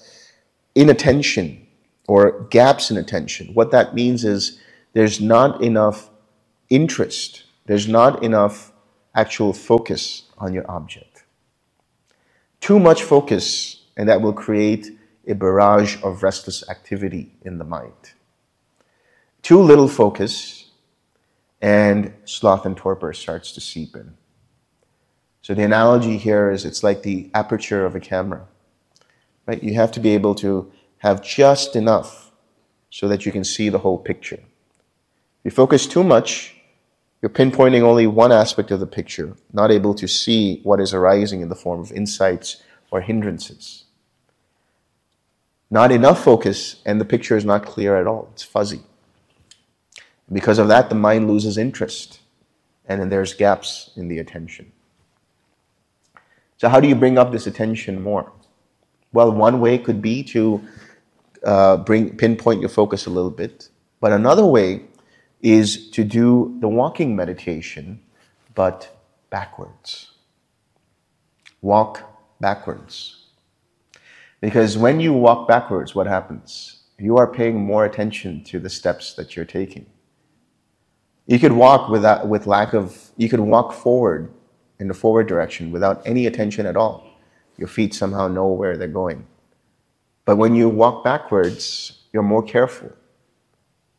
[0.74, 1.68] inattention
[2.10, 4.60] or gaps in attention, what that means is
[4.94, 6.10] there's not enough
[6.72, 8.72] interest, there's not enough
[9.14, 11.24] actual focus on your object.
[12.62, 18.14] Too much focus, and that will create a barrage of restless activity in the mind.
[19.44, 20.72] Too little focus,
[21.62, 24.16] and sloth and torpor starts to seep in.
[25.44, 28.48] So the analogy here is it's like the aperture of a camera.
[29.46, 29.62] Right?
[29.62, 32.32] You have to be able to have just enough
[32.90, 34.40] so that you can see the whole picture.
[35.44, 36.56] If you focus too much,
[37.22, 41.42] you're pinpointing only one aspect of the picture, not able to see what is arising
[41.42, 43.86] in the form of insights or hindrances.
[45.70, 48.30] Not enough focus, and the picture is not clear at all.
[48.34, 48.82] It's fuzzy.
[50.32, 52.20] Because of that, the mind loses interest,
[52.88, 54.72] and then there's gaps in the attention.
[56.58, 58.32] So, how do you bring up this attention more?
[59.14, 60.62] Well, one way could be to
[61.44, 63.70] uh, bring pinpoint your focus a little bit,
[64.00, 64.84] but another way
[65.42, 68.02] is to do the walking meditation,
[68.56, 68.90] but
[69.30, 70.12] backwards.
[71.62, 72.04] Walk
[72.40, 73.26] backwards.
[74.42, 76.84] Because when you walk backwards, what happens?
[76.98, 79.86] You are paying more attention to the steps that you're taking.
[81.28, 84.34] You could walk without, with lack of, you could walk forward
[84.80, 87.08] in the forward direction without any attention at all.
[87.58, 89.26] Your feet somehow know where they're going.
[90.30, 92.92] But when you walk backwards, you're more careful.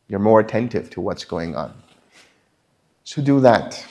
[0.07, 1.73] You're more attentive to what's going on.
[3.03, 3.85] So do that.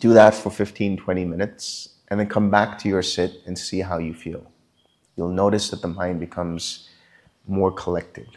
[0.00, 3.78] Do that for 15, 20 minutes, and then come back to your sit and see
[3.78, 4.50] how you feel.
[5.14, 6.88] You'll notice that the mind becomes
[7.46, 8.36] more collected.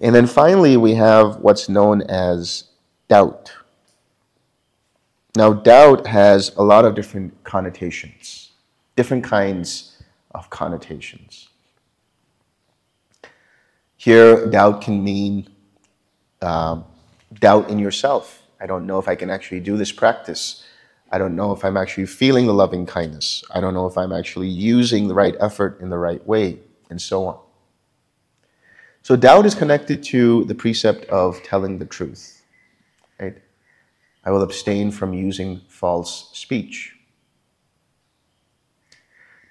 [0.00, 2.70] And then finally, we have what's known as
[3.08, 3.52] doubt.
[5.34, 8.51] Now, doubt has a lot of different connotations,
[8.96, 10.02] different kinds
[10.34, 11.48] of connotations.
[13.96, 15.48] Here, doubt can mean
[16.40, 16.84] um,
[17.34, 18.42] doubt in yourself.
[18.60, 20.64] I don't know if I can actually do this practice.
[21.10, 23.44] I don't know if I'm actually feeling the loving kindness.
[23.50, 26.58] I don't know if I'm actually using the right effort in the right way,
[26.90, 27.38] and so on.
[29.02, 32.42] So, doubt is connected to the precept of telling the truth.
[33.20, 33.36] Right?
[34.24, 36.91] I will abstain from using false speech.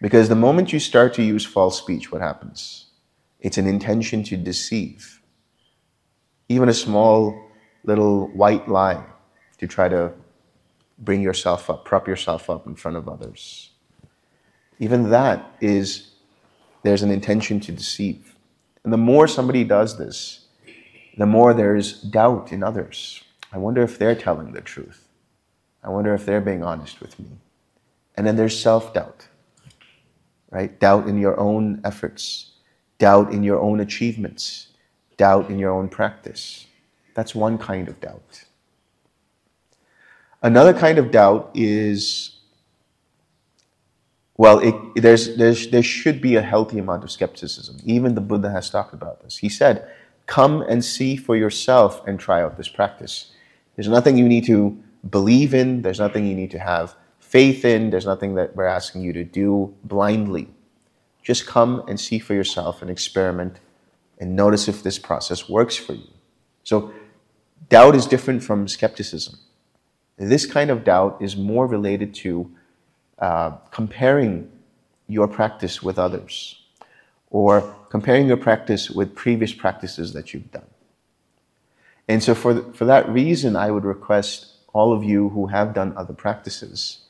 [0.02, 2.88] Because the moment you start to use false speech, what happens?
[3.40, 5.22] It's an intention to deceive.
[6.50, 7.40] Even a small
[7.84, 9.04] little white lie
[9.60, 10.12] to try to
[10.98, 13.72] bring yourself up, prop yourself up in front of others.
[14.80, 16.12] Even that is,
[16.84, 18.36] there's an intention to deceive.
[18.84, 20.46] And the more somebody does this,
[21.18, 23.24] the more there's doubt in others.
[23.54, 25.08] I wonder if they're telling the truth.
[25.84, 27.28] I wonder if they're being honest with me.
[28.16, 29.28] And then there's self doubt,
[30.52, 30.80] right?
[30.80, 32.52] Doubt in your own efforts,
[33.00, 34.68] doubt in your own achievements,
[35.18, 36.68] doubt in your own practice.
[37.16, 38.44] That's one kind of doubt.
[40.44, 42.38] Another kind of doubt is
[44.42, 47.78] well, it, there's, there's, there should be a healthy amount of skepticism.
[47.86, 49.38] Even the Buddha has talked about this.
[49.38, 49.88] He said,
[50.26, 53.34] Come and see for yourself and try out this practice.
[53.76, 56.96] There's nothing you need to believe in, there's nothing you need to have
[57.32, 60.50] faith in, there's nothing that we're asking you to do blindly.
[61.24, 63.62] Just come and see for yourself and experiment
[64.20, 66.10] and notice if this process works for you.
[66.64, 66.94] So,
[67.70, 69.40] doubt is different from skepticism.
[70.18, 72.52] This kind of doubt is more related to
[73.18, 74.52] uh, comparing
[75.08, 76.60] your practice with others
[77.30, 80.68] or comparing your practice with previous practices that you've done.
[82.10, 85.74] And so, for, the, for that reason, I would request all of you who have
[85.74, 87.01] done other practices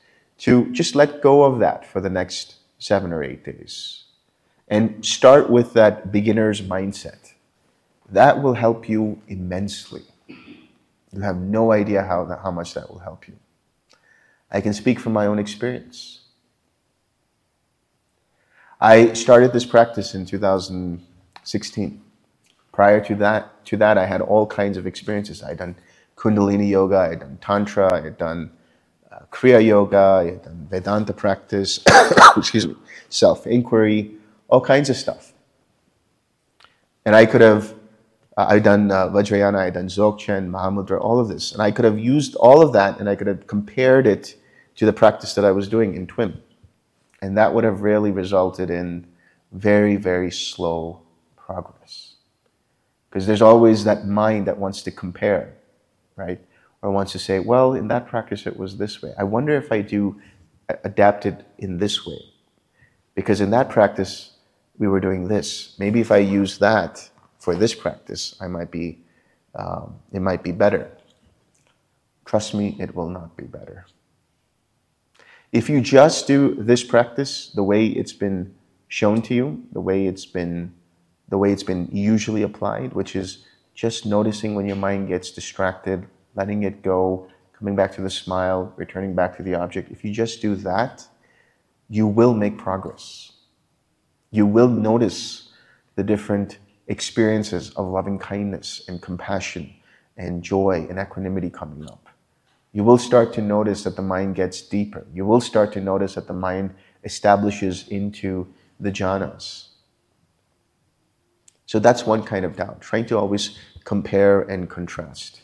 [0.42, 4.06] to just let go of that for the next seven or eight days
[4.68, 7.34] and start with that beginner's mindset.
[8.10, 10.02] That will help you immensely.
[10.28, 13.36] You have no idea how, that, how much that will help you.
[14.50, 16.22] I can speak from my own experience.
[18.80, 22.02] I started this practice in 2016.
[22.72, 25.44] Prior to that, to that, I had all kinds of experiences.
[25.44, 25.76] I had done
[26.16, 28.52] Kundalini yoga, I had done Tantra, I had done
[29.12, 30.40] uh, Kriya yoga,
[30.70, 31.80] Vedanta practice,
[32.38, 32.76] excuse me,
[33.10, 34.12] self inquiry,
[34.48, 35.34] all kinds of stuff.
[37.06, 37.74] And I could have
[38.38, 41.52] uh, I've done uh, Vajrayana, I've done Dzogchen, Mahamudra, all of this.
[41.52, 44.36] And I could have used all of that and I could have compared it
[44.76, 46.40] to the practice that I was doing in TWIM.
[47.22, 49.06] And that would have really resulted in
[49.52, 51.02] very, very slow
[51.36, 52.16] progress.
[53.10, 55.54] Because there's always that mind that wants to compare,
[56.16, 56.40] right?
[56.82, 59.14] Or wants to say, well, in that practice it was this way.
[59.18, 60.20] I wonder if I do
[60.84, 62.20] adapt it in this way.
[63.14, 64.38] Because in that practice
[64.78, 65.76] we were doing this.
[65.78, 67.10] Maybe if I use that,
[67.42, 69.00] for this practice, I might be,
[69.56, 70.92] um, it might be better.
[72.24, 73.88] Trust me, it will not be better.
[75.52, 78.54] If you just do this practice the way it's been
[78.90, 80.74] shown to you, the way it's been,
[81.30, 86.06] the way it's been usually applied, which is just noticing when your mind gets distracted,
[86.36, 87.28] letting it go,
[87.58, 89.92] coming back to the smile, returning back to the object.
[89.92, 91.06] If you just do that,
[91.90, 93.34] you will make progress.
[94.32, 95.50] You will notice
[95.96, 99.74] the different experiences of loving kindness and compassion
[100.18, 102.08] and joy and equanimity coming up.
[102.74, 105.06] You will start to notice that the mind gets deeper.
[105.14, 106.74] You will start to notice that the mind
[107.04, 108.48] establishes into
[108.80, 109.68] the jhanas.
[111.66, 115.41] So that's one kind of doubt, trying to always compare and contrast.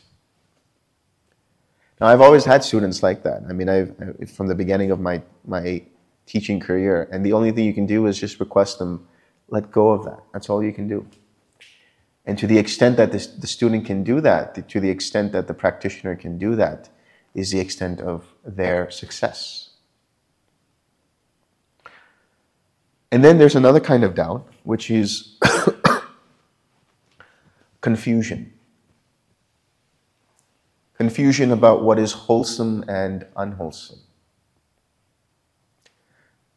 [2.00, 3.42] Now, I've always had students like that.
[3.48, 5.82] I mean, I've, from the beginning of my, my
[6.26, 9.08] teaching career, and the only thing you can do is just request them
[9.48, 10.20] let go of that.
[10.32, 11.06] That's all you can do.
[12.26, 15.48] And to the extent that this, the student can do that, to the extent that
[15.48, 16.90] the practitioner can do that,
[17.34, 19.70] is the extent of their success.
[23.10, 25.38] And then there's another kind of doubt, which is
[27.80, 28.52] confusion.
[30.98, 34.00] Confusion about what is wholesome and unwholesome.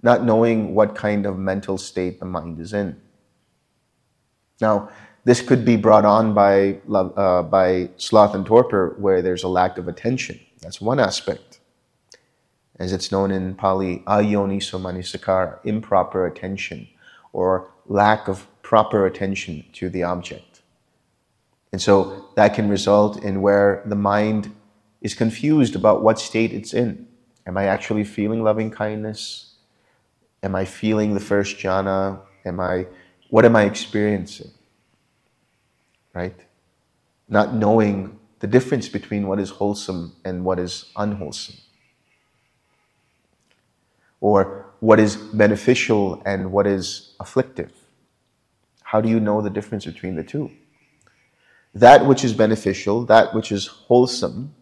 [0.01, 2.99] Not knowing what kind of mental state the mind is in.
[4.59, 4.89] Now,
[5.23, 9.77] this could be brought on by, uh, by sloth and torpor, where there's a lack
[9.77, 10.39] of attention.
[10.61, 11.59] That's one aspect.
[12.79, 16.87] as it's known in Pali, ayoniso manasikara, improper attention
[17.31, 20.50] or lack of proper attention to the object.
[21.71, 24.53] And so that can result in where the mind
[25.01, 27.07] is confused about what state it's in.
[27.47, 29.55] Am I actually feeling loving kindness?
[30.43, 32.19] Am I feeling the first jhana?
[32.45, 32.87] Am I
[33.29, 34.51] what am I experiencing?
[36.13, 36.35] Right?
[37.29, 41.55] Not knowing the difference between what is wholesome and what is unwholesome.
[44.19, 47.71] Or what is beneficial and what is afflictive.
[48.83, 50.51] How do you know the difference between the two?
[51.73, 54.53] That which is beneficial, that which is wholesome,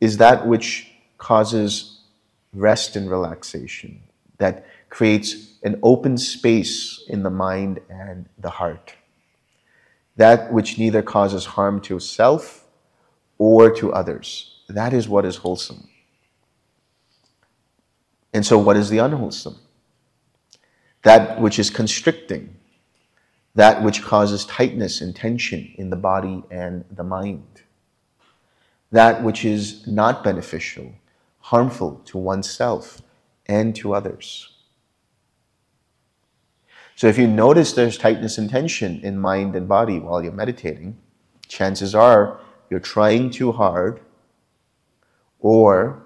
[0.00, 2.00] is that which causes
[2.52, 4.02] rest and relaxation,
[4.38, 8.94] that creates an open space in the mind and the heart.
[10.16, 12.64] That which neither causes harm to self
[13.38, 14.62] or to others.
[14.68, 15.88] That is what is wholesome.
[18.32, 19.56] And so, what is the unwholesome?
[21.02, 22.56] That which is constricting,
[23.54, 27.62] that which causes tightness and tension in the body and the mind,
[28.90, 30.92] that which is not beneficial,
[31.38, 33.00] harmful to oneself
[33.46, 34.50] and to others.
[36.96, 40.96] So if you notice there's tightness and tension in mind and body while you're meditating,
[41.48, 42.40] chances are
[42.70, 44.00] you're trying too hard
[45.40, 46.02] or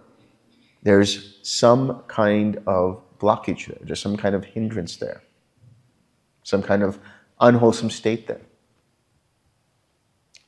[0.83, 5.23] there's some kind of blockage there, there's some kind of hindrance there,
[6.43, 6.99] some kind of
[7.41, 8.41] unwholesome state then.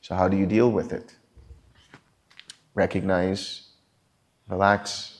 [0.01, 1.15] So, how do you deal with it?
[2.73, 3.67] Recognize,
[4.47, 5.19] relax,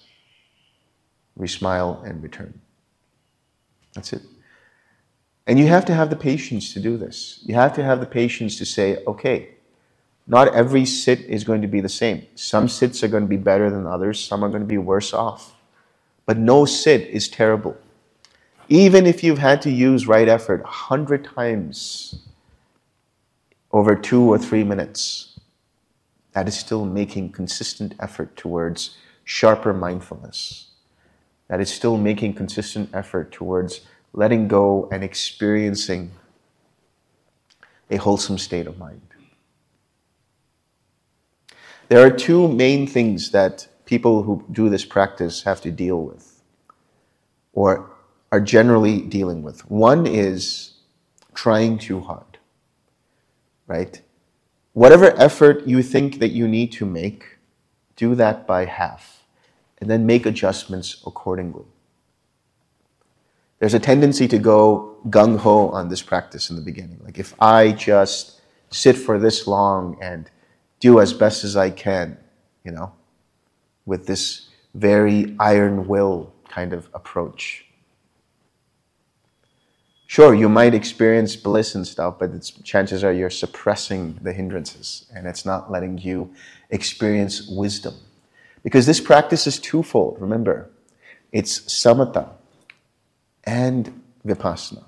[1.39, 2.59] resmile, and return.
[3.93, 4.21] That's it.
[5.47, 7.39] And you have to have the patience to do this.
[7.43, 9.49] You have to have the patience to say, okay,
[10.27, 12.25] not every sit is going to be the same.
[12.35, 15.13] Some sits are going to be better than others, some are going to be worse
[15.13, 15.55] off.
[16.25, 17.75] But no sit is terrible.
[18.71, 22.21] Even if you've had to use right effort a hundred times
[23.73, 25.37] over two or three minutes,
[26.31, 28.95] that is still making consistent effort towards
[29.25, 30.69] sharper mindfulness.
[31.49, 33.81] That is still making consistent effort towards
[34.13, 36.11] letting go and experiencing
[37.89, 39.01] a wholesome state of mind.
[41.89, 46.41] There are two main things that people who do this practice have to deal with,
[47.51, 47.90] or
[48.31, 49.69] are generally dealing with.
[49.69, 50.73] One is
[51.33, 52.37] trying too hard,
[53.67, 54.01] right?
[54.73, 57.37] Whatever effort you think that you need to make,
[57.95, 59.25] do that by half,
[59.79, 61.65] and then make adjustments accordingly.
[63.59, 66.99] There's a tendency to go gung ho on this practice in the beginning.
[67.03, 70.29] Like, if I just sit for this long and
[70.79, 72.17] do as best as I can,
[72.63, 72.93] you know,
[73.85, 77.65] with this very iron will kind of approach
[80.11, 82.29] sure, you might experience bliss and stuff, but
[82.65, 86.29] chances are you're suppressing the hindrances and it's not letting you
[86.69, 87.93] experience wisdom.
[88.61, 90.69] Because this practice is twofold, remember.
[91.31, 92.27] It's samatha
[93.45, 94.83] and vipassana.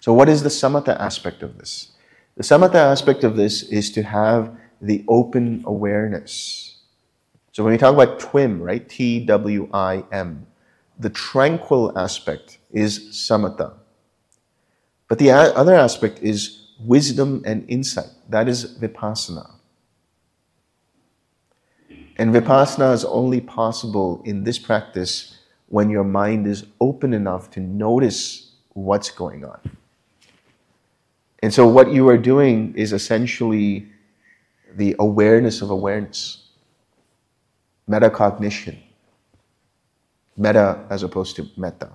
[0.00, 1.92] So, what is the samatha aspect of this?
[2.38, 6.78] The samatha aspect of this is to have the open awareness.
[7.52, 8.88] So, when we talk about TWIM, right?
[8.88, 10.46] T W I M,
[10.98, 13.72] the tranquil aspect is samatha.
[15.08, 18.10] But the other aspect is wisdom and insight.
[18.28, 19.50] That is vipassana.
[22.16, 27.60] And vipassana is only possible in this practice when your mind is open enough to
[27.60, 29.60] notice what's going on.
[31.42, 33.86] And so, what you are doing is essentially
[34.76, 36.48] the awareness of awareness,
[37.88, 38.78] metacognition.
[40.36, 41.90] Meta as opposed to metta?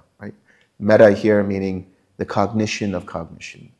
[0.80, 3.72] Meta here meaning the cognition of cognition.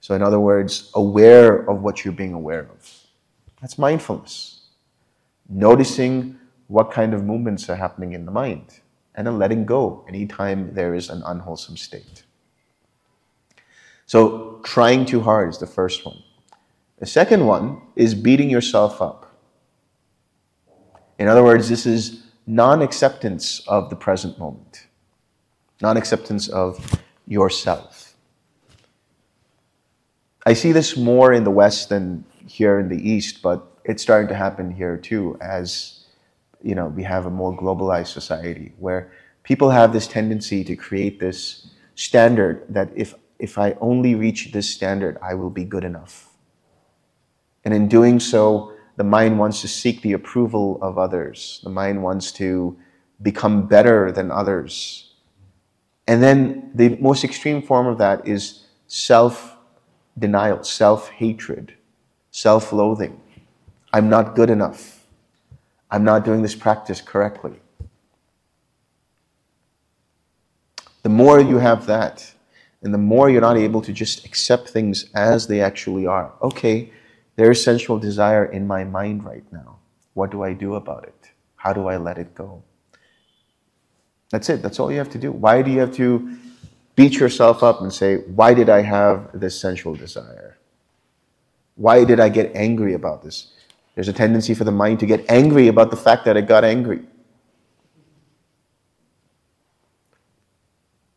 [0.00, 2.90] So, in other words, aware of what you're being aware of.
[3.60, 4.62] That's mindfulness.
[5.48, 6.38] Noticing
[6.68, 8.80] what kind of movements are happening in the mind
[9.14, 12.24] and then letting go anytime there is an unwholesome state.
[14.06, 16.22] So, trying too hard is the first one.
[16.98, 19.30] The second one is beating yourself up.
[21.18, 24.86] In other words, this is non acceptance of the present moment,
[25.80, 28.14] non acceptance of yourself.
[30.46, 34.28] I see this more in the West than here in the East, but it's starting
[34.28, 36.04] to happen here too as
[36.62, 39.10] you know we have a more globalized society where
[39.42, 44.68] people have this tendency to create this standard that if if I only reach this
[44.68, 46.28] standard, I will be good enough.
[47.64, 51.60] And in doing so, The mind wants to seek the approval of others.
[51.64, 52.76] The mind wants to
[53.22, 55.09] become better than others.
[56.10, 59.56] And then the most extreme form of that is self
[60.18, 61.74] denial, self hatred,
[62.32, 63.20] self loathing.
[63.92, 65.06] I'm not good enough.
[65.88, 67.60] I'm not doing this practice correctly.
[71.04, 72.34] The more you have that,
[72.82, 76.32] and the more you're not able to just accept things as they actually are.
[76.42, 76.90] Okay,
[77.36, 79.78] there's sensual desire in my mind right now.
[80.14, 81.30] What do I do about it?
[81.54, 82.64] How do I let it go?
[84.30, 84.62] That's it.
[84.62, 85.32] That's all you have to do.
[85.32, 86.36] Why do you have to
[86.96, 90.56] beat yourself up and say, Why did I have this sensual desire?
[91.74, 93.52] Why did I get angry about this?
[93.94, 96.64] There's a tendency for the mind to get angry about the fact that it got
[96.64, 97.02] angry.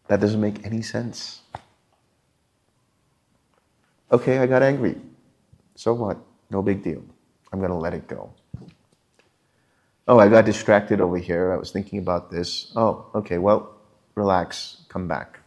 [0.08, 1.42] That doesn't make any sense.
[4.12, 4.96] Okay, I got angry.
[5.76, 6.18] So what?
[6.50, 7.04] No big deal.
[7.52, 8.34] I'm going to let it go.
[10.08, 11.54] Oh, I got distracted over here.
[11.54, 12.74] I was thinking about this.
[12.76, 13.76] Oh, okay, well,
[14.16, 15.40] relax, come back.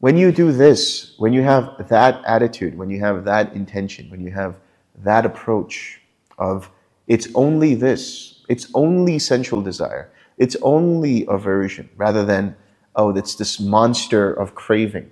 [0.00, 4.20] When you do this, when you have that attitude, when you have that intention, when
[4.20, 4.56] you have
[5.04, 6.00] that approach
[6.38, 6.70] of
[7.06, 12.56] it's only this, it's only sensual desire, it's only aversion, rather than,
[12.96, 15.10] oh, it's this monster of craving,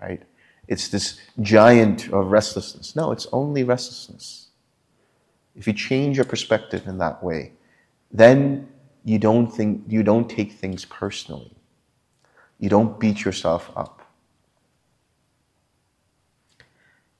[0.00, 0.22] right?
[0.66, 2.96] It's this giant of restlessness.
[2.96, 4.47] No, it's only restlessness.
[5.58, 7.52] If you change your perspective in that way,
[8.12, 8.68] then
[9.04, 11.52] you don't think you don't take things personally.
[12.58, 14.02] You don't beat yourself up.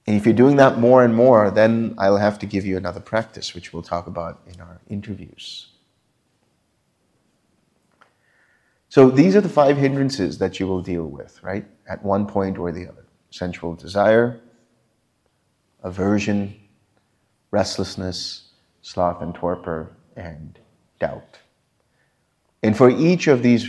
[0.07, 3.01] And if you're doing that more and more, then I'll have to give you another
[3.01, 5.69] practice, which we'll talk about in our interviews.
[8.89, 11.67] So these are the five hindrances that you will deal with, right?
[11.87, 14.41] At one point or the other sensual desire,
[15.83, 16.58] aversion,
[17.51, 18.51] restlessness,
[18.83, 20.59] sloth and torpor, and
[21.01, 21.39] doubt.
[22.63, 23.67] And for each of these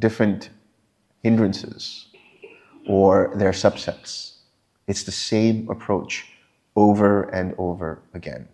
[0.00, 0.50] different
[1.22, 2.06] hindrances
[2.86, 4.36] or their subsets,
[4.86, 6.26] it's the same approach
[6.74, 8.48] over and over again.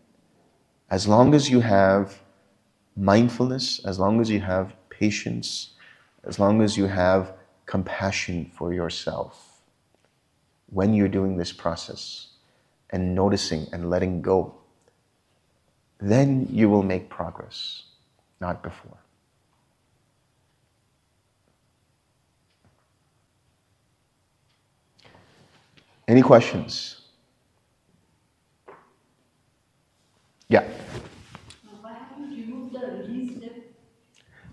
[0.90, 2.20] As long as you have
[2.96, 5.70] mindfulness, as long as you have patience,
[6.24, 7.34] as long as you have
[7.66, 9.62] compassion for yourself,
[10.70, 12.28] when you're doing this process
[12.90, 14.57] and noticing and letting go,
[15.98, 17.84] then you will make progress,
[18.40, 18.98] not before.
[26.06, 27.02] Any questions?
[30.48, 30.64] Yeah.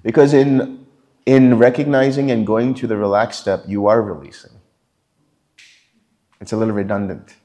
[0.03, 0.85] Because in,
[1.25, 4.51] in recognizing and going to the relaxed step, you are releasing.
[6.39, 7.35] It's a little redundant.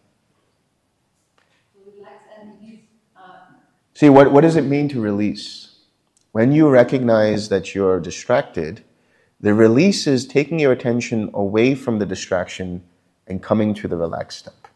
[4.01, 5.77] See, what, what does it mean to release?
[6.33, 8.83] When you recognize that you're distracted,
[9.39, 12.83] the release is taking your attention away from the distraction
[13.27, 14.69] and coming to the relaxed step.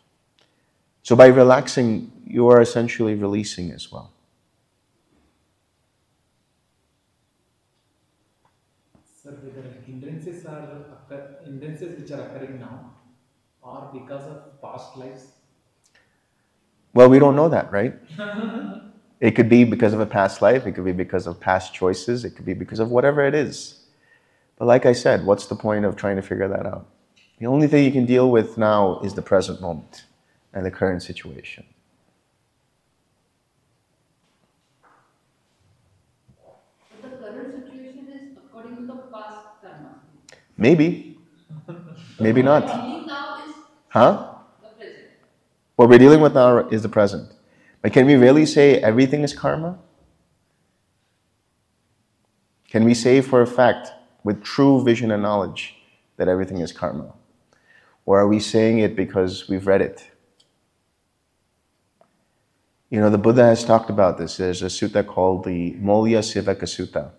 [1.03, 4.13] So by relaxing, you are essentially releasing as well.
[9.23, 12.91] Sir, whether hindrances are occur, hindrances which are occurring now
[13.63, 15.29] or because of past lives?
[16.93, 17.95] Well, we don't know that, right?
[19.21, 22.25] it could be because of a past life, it could be because of past choices,
[22.25, 23.85] it could be because of whatever it is.
[24.59, 26.87] But like I said, what's the point of trying to figure that out?
[27.39, 30.05] The only thing you can deal with now is the present moment
[30.53, 31.65] and the current situation.
[37.03, 39.97] But the current situation is according to the past karma.
[40.57, 41.19] Maybe.
[42.21, 42.67] Maybe not.
[42.67, 43.55] Dealing now is
[43.89, 44.35] Huh?
[44.63, 44.97] the present.
[45.77, 47.34] What we're dealing with now is the present.
[47.85, 49.79] But can we really say everything is karma?
[52.67, 53.93] Can we say for a fact,
[54.25, 55.77] with true vision and knowledge,
[56.17, 57.13] that everything is karma?
[58.07, 60.11] Or are we saying it because we've read it?
[62.89, 64.39] You know, the Buddha has talked about this.
[64.39, 67.11] There's a sutta called the Molya Sivaka Sutta.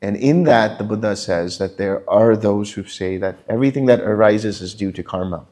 [0.00, 3.98] And in that, the Buddha says that there are those who say that everything that
[3.98, 5.44] arises is due to karma.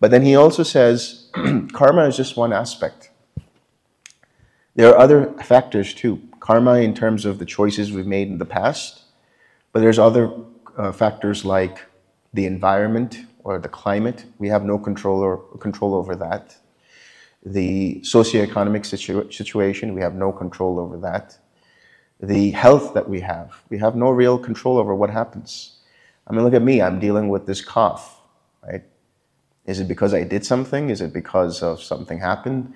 [0.00, 1.30] But then he also says
[1.72, 3.08] karma is just one aspect.
[4.74, 6.20] There are other factors too.
[6.40, 9.02] Karma, in terms of the choices we've made in the past,
[9.72, 10.32] but there's other
[10.76, 11.84] uh, factors like
[12.32, 14.24] the environment or the climate.
[14.38, 16.56] We have no control, or, control over that.
[17.44, 21.36] The socioeconomic situ- situation, we have no control over that.
[22.20, 25.80] The health that we have, we have no real control over what happens.
[26.26, 28.22] I mean, look at me, I'm dealing with this cough,
[28.62, 28.84] right?
[29.66, 30.88] Is it because I did something?
[30.88, 32.72] Is it because of something happened?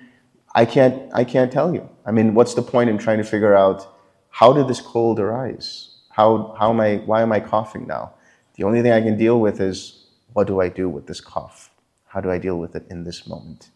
[0.57, 1.87] I can't, I can't tell you.
[2.03, 3.95] I mean, what's the point in trying to figure out
[4.31, 5.99] how did this cold arise?
[6.09, 8.15] How, how am I, why am I coughing now?
[8.55, 11.69] The only thing I can deal with is what do I do with this cough?
[12.07, 13.69] How do I deal with it in this moment?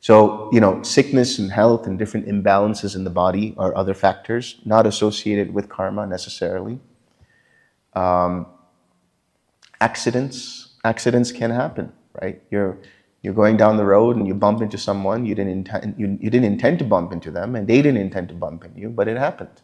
[0.00, 4.58] So, you know, sickness and health and different imbalances in the body are other factors,
[4.64, 6.80] not associated with karma necessarily.
[7.92, 8.46] Um,
[9.82, 11.92] accidents, accidents can happen,
[12.22, 12.40] right?
[12.50, 12.78] You're,
[13.26, 16.30] you're going down the road and you bump into someone, you didn't, intend, you, you
[16.30, 19.08] didn't intend to bump into them, and they didn't intend to bump into you, but
[19.08, 19.62] it happened.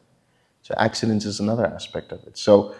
[0.62, 2.36] So, accidents is another aspect of it.
[2.36, 2.74] So,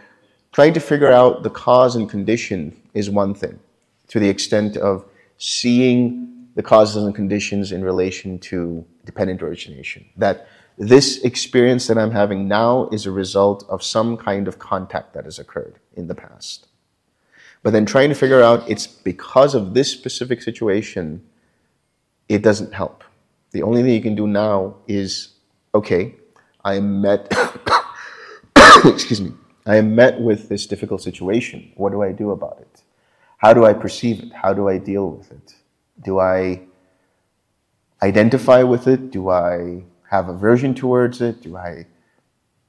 [0.51, 3.61] trying to figure out the cause and condition is one thing,
[4.09, 5.05] to the extent of
[5.39, 10.05] seeing the causes and conditions in relation to dependent origination.
[10.17, 15.15] That this experience that I'm having now is a result of some kind of contact
[15.15, 16.67] that has occurred in the past.
[17.63, 21.23] But then trying to figure out it's because of this specific situation,
[22.29, 23.05] it doesn't help.
[23.53, 25.35] The only thing you can do now is
[25.75, 26.15] okay,
[26.65, 27.33] I am met,
[28.85, 29.33] excuse me,
[29.67, 31.73] I am met with this difficult situation.
[31.77, 32.83] What do I do about it?
[33.39, 34.33] How do I perceive it?
[34.33, 35.55] How do I deal with it?
[36.05, 36.63] Do I
[38.03, 39.11] identify with it?
[39.11, 41.43] Do I have aversion towards it?
[41.43, 41.87] Do I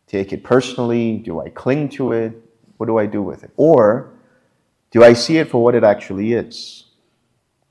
[0.08, 1.18] take it personally?
[1.18, 2.34] Do I cling to it?
[2.78, 3.52] What do I do with it?
[3.58, 4.12] Or
[4.94, 6.86] do I see it for what it actually is?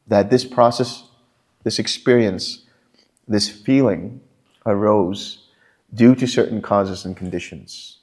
[0.08, 1.04] That this process,
[1.62, 2.64] this experience,
[3.28, 4.20] this feeling
[4.66, 5.46] arose
[5.94, 7.98] due to certain causes and conditions,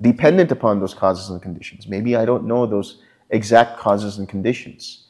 [0.00, 1.88] dependent upon those causes and conditions.
[1.88, 5.08] Maybe I don't know those exact causes and conditions,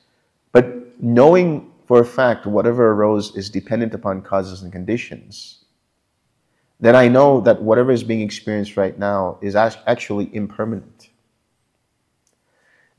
[0.52, 5.64] but knowing for a fact whatever arose is dependent upon causes and conditions,
[6.80, 11.09] then I know that whatever is being experienced right now is actually impermanent.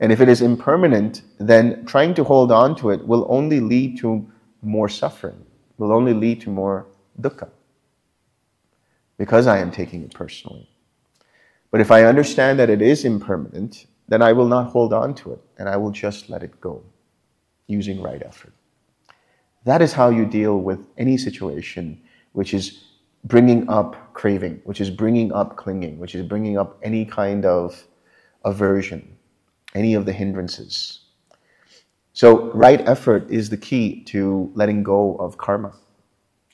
[0.02, 3.98] And if it is impermanent, then trying to hold on to it will only lead
[3.98, 4.28] to
[4.60, 5.46] more suffering,
[5.78, 6.88] will only lead to more
[7.20, 7.48] dukkha,
[9.16, 10.68] because I am taking it personally.
[11.70, 15.34] But if I understand that it is impermanent, then I will not hold on to
[15.34, 16.82] it and I will just let it go
[17.68, 18.54] using right effort.
[19.64, 22.82] That is how you deal with any situation which is
[23.22, 27.86] bringing up craving, which is bringing up clinging, which is bringing up any kind of
[28.44, 29.16] aversion,
[29.74, 31.00] any of the hindrances.
[32.12, 35.72] So, right effort is the key to letting go of karma,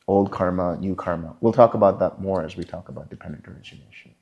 [0.07, 1.35] old karma, new karma.
[1.41, 4.15] We'll talk about that more as we talk about dependent origination.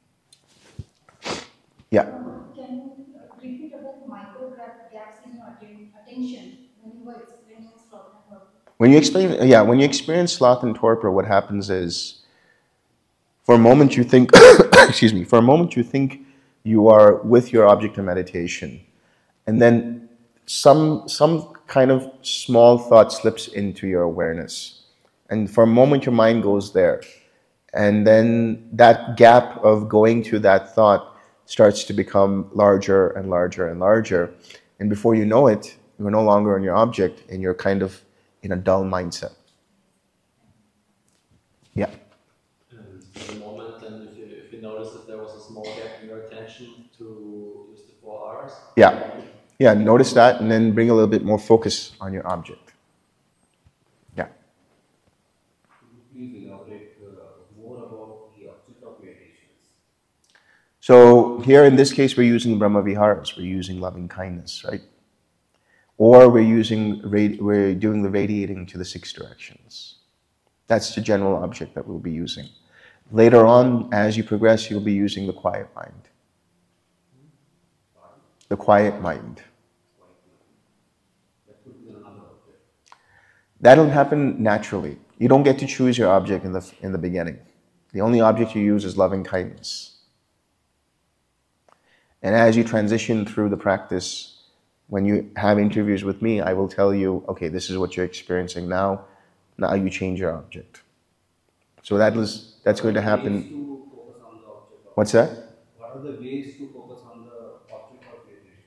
[1.91, 2.05] Yeah.
[2.05, 3.07] Can you
[3.41, 4.55] repeat about micro
[4.91, 5.57] gaps in your
[6.05, 7.27] attention when you were
[8.79, 12.23] when you explain, yeah, when you experience sloth and torpor, what happens is,
[13.45, 14.31] for a moment you think,
[14.75, 16.21] excuse me, for a moment you think
[16.63, 18.85] you are with your object of meditation,
[19.47, 20.09] and then
[20.47, 24.83] some some kind of small thought slips into your awareness,
[25.31, 27.03] and for a moment your mind goes there,
[27.75, 31.17] and then that gap of going to that thought
[31.47, 34.33] starts to become larger and larger and larger,
[34.79, 38.03] and before you know it, you're no longer on your object, and you're kind of
[38.43, 39.35] in a dull mindset.
[41.75, 41.91] Yeah.
[42.71, 45.65] And for the moment, then, if you, if you notice that there was a small
[45.65, 48.53] gap in your attention to use the four R's.
[48.77, 49.16] Yeah.
[49.59, 52.73] Yeah, notice that and then bring a little bit more focus on your object.
[54.17, 54.29] Yeah.
[56.15, 56.59] Uh,
[57.59, 59.73] more about the object of meditations.
[60.81, 64.83] So, here in this case, we're using Brahma Viharas, we're using loving kindness, right?
[65.99, 69.97] or we're using we're doing the radiating to the six directions.
[70.67, 72.49] That's the general object that we'll be using.
[73.13, 76.06] Later on, as you progress, you'll be using the quiet mind.
[78.49, 79.43] The quiet mind.
[83.61, 84.99] That'll happen naturally.
[85.19, 87.39] You don't get to choose your object in the, in the beginning.
[87.93, 89.97] The only object you use is loving kindness.
[92.23, 94.43] And as you transition through the practice,
[94.89, 98.07] when you have interviews with me, I will tell you, okay, this is what you're
[98.07, 99.05] experiencing now.
[99.59, 100.83] Now you change your object.
[101.83, 103.83] So that was that's going to happen.
[104.95, 105.31] What's that?
[105.79, 108.59] What are the ways to focus on the object of meditation?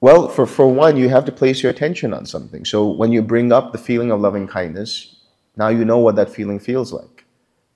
[0.00, 2.64] Well, for, for one, you have to place your attention on something.
[2.64, 5.16] So when you bring up the feeling of loving kindness,
[5.56, 7.24] now you know what that feeling feels like.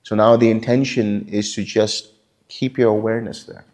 [0.03, 2.13] So now the intention is to just
[2.47, 3.65] keep your awareness there.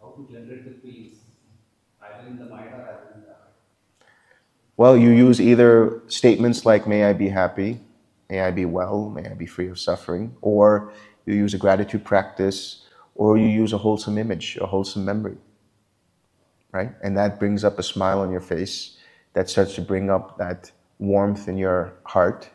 [0.00, 1.16] How to generate the peace?
[2.26, 2.78] in the mind or
[3.14, 3.52] in the heart?
[4.76, 7.80] Well, you use either statements like, May I be happy,
[8.28, 10.92] may I be well, may I be free of suffering, or
[11.26, 15.36] you use a gratitude practice, or you use a wholesome image, a wholesome memory.
[16.72, 16.92] Right?
[17.02, 18.98] And that brings up a smile on your face
[19.32, 22.50] that starts to bring up that warmth in your heart,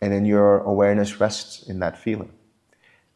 [0.00, 2.32] and then your awareness rests in that feeling.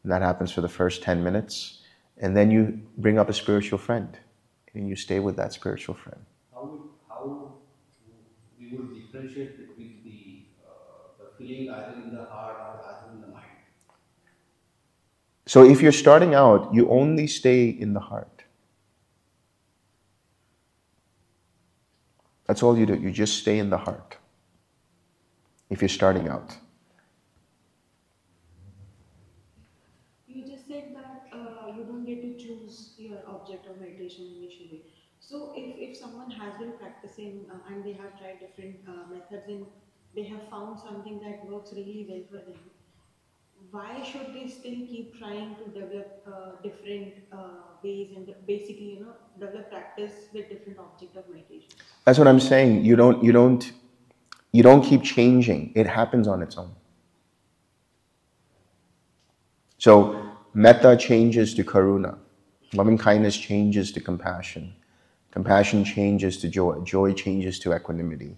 [0.03, 1.79] And that happens for the first 10 minutes.
[2.17, 4.17] And then you bring up a spiritual friend,
[4.73, 6.21] and you stay with that spiritual friend.
[6.53, 7.53] How how
[8.59, 10.71] we would differentiate between the, uh,
[11.19, 13.45] the feeling either in the heart or either in the mind?
[15.45, 18.30] So if you're starting out, you only stay in the heart.
[22.51, 22.95] That's all you do.
[22.95, 24.17] You just stay in the heart.
[25.69, 26.53] If you're starting out.
[30.27, 34.83] You just said that uh, you don't get to choose your object of meditation initially.
[35.21, 39.47] So, if, if someone has been practicing uh, and they have tried different uh, methods
[39.47, 39.65] and
[40.13, 42.59] they have found something that works really well for them,
[43.69, 48.99] why should they still keep trying to develop uh, different uh, ways and basically, you
[49.01, 51.69] know, develop practice with different object of meditation?
[52.05, 52.83] That's what I'm saying.
[52.83, 53.71] You don't you don't
[54.51, 55.71] you don't keep changing.
[55.75, 56.75] It happens on its own.
[59.77, 62.17] So metta changes to karuna.
[62.73, 64.73] Loving kindness changes to compassion.
[65.31, 66.79] Compassion changes to joy.
[66.81, 68.37] Joy changes to equanimity.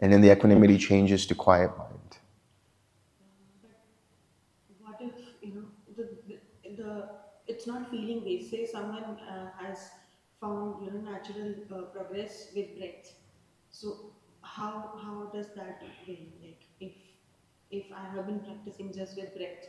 [0.00, 2.18] And then the equanimity changes to quiet mind.
[4.80, 5.62] What if, you know,
[5.96, 6.08] the,
[6.76, 7.08] the,
[7.46, 8.50] the it's not feeling based.
[8.50, 9.90] Say someone uh, has
[10.40, 13.12] found, you know, natural uh, progress with breath.
[13.70, 14.10] So
[14.42, 16.26] how how does that begin?
[16.42, 16.92] Like if
[17.70, 19.68] if I have been practicing just with breath,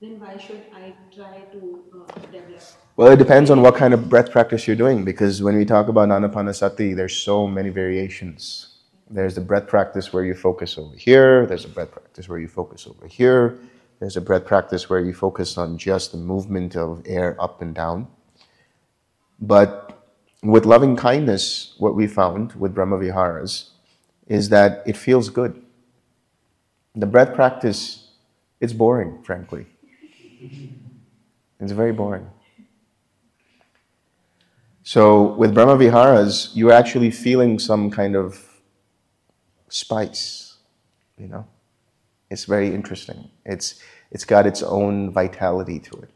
[0.00, 2.62] then why should I try to uh, develop?
[2.96, 5.88] Well, it depends on what kind of breath practice you're doing because when we talk
[5.88, 8.78] about Anapanasati, there's so many variations.
[9.10, 12.48] There's the breath practice where you focus over here, there's a breath practice where you
[12.48, 13.58] focus over here,
[13.98, 17.74] there's a breath practice where you focus on just the movement of air up and
[17.74, 18.08] down.
[19.40, 20.04] But
[20.42, 23.70] with loving kindness, what we found with Brahma Viharas
[24.26, 25.62] is that it feels good.
[26.94, 28.10] The breath practice,
[28.60, 29.66] it's boring, frankly.
[31.58, 32.28] It's very boring.
[34.82, 38.60] So with Brahma Viharas, you're actually feeling some kind of
[39.68, 40.58] spice,
[41.18, 41.46] you know?
[42.30, 43.30] It's very interesting.
[43.44, 46.10] It's, it's got its own vitality to it.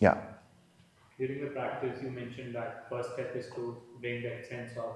[0.00, 0.18] Yeah.
[1.18, 4.94] During the practice, you mentioned that first step is to bring that sense of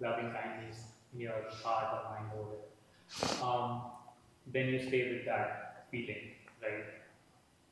[0.00, 0.78] loving kindness
[1.14, 3.44] in your heart or mind over.
[3.44, 3.82] Um,
[4.52, 6.84] then you stay with that feeling, right?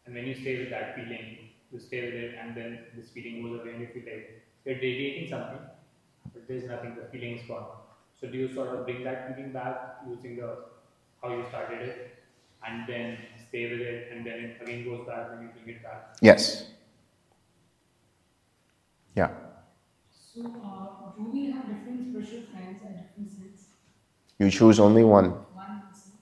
[0.05, 1.39] And when you stay with that feeling,
[1.73, 4.77] you stay with it, and then this feeling goes away, and you feel like you're
[4.77, 5.59] radiating something,
[6.33, 7.67] but there's nothing, the feeling is gone.
[8.21, 10.49] So do you sort of bring that feeling back using the
[11.23, 11.97] how you started it,
[12.67, 15.83] and then stay with it, and then it again goes back, and you bring it
[15.83, 16.17] back?
[16.21, 16.67] Yes.
[19.17, 19.31] Yeah.
[20.11, 23.69] So, uh, do we have different spiritual friends at different states?
[24.39, 25.31] You choose only one.
[25.53, 26.13] One person.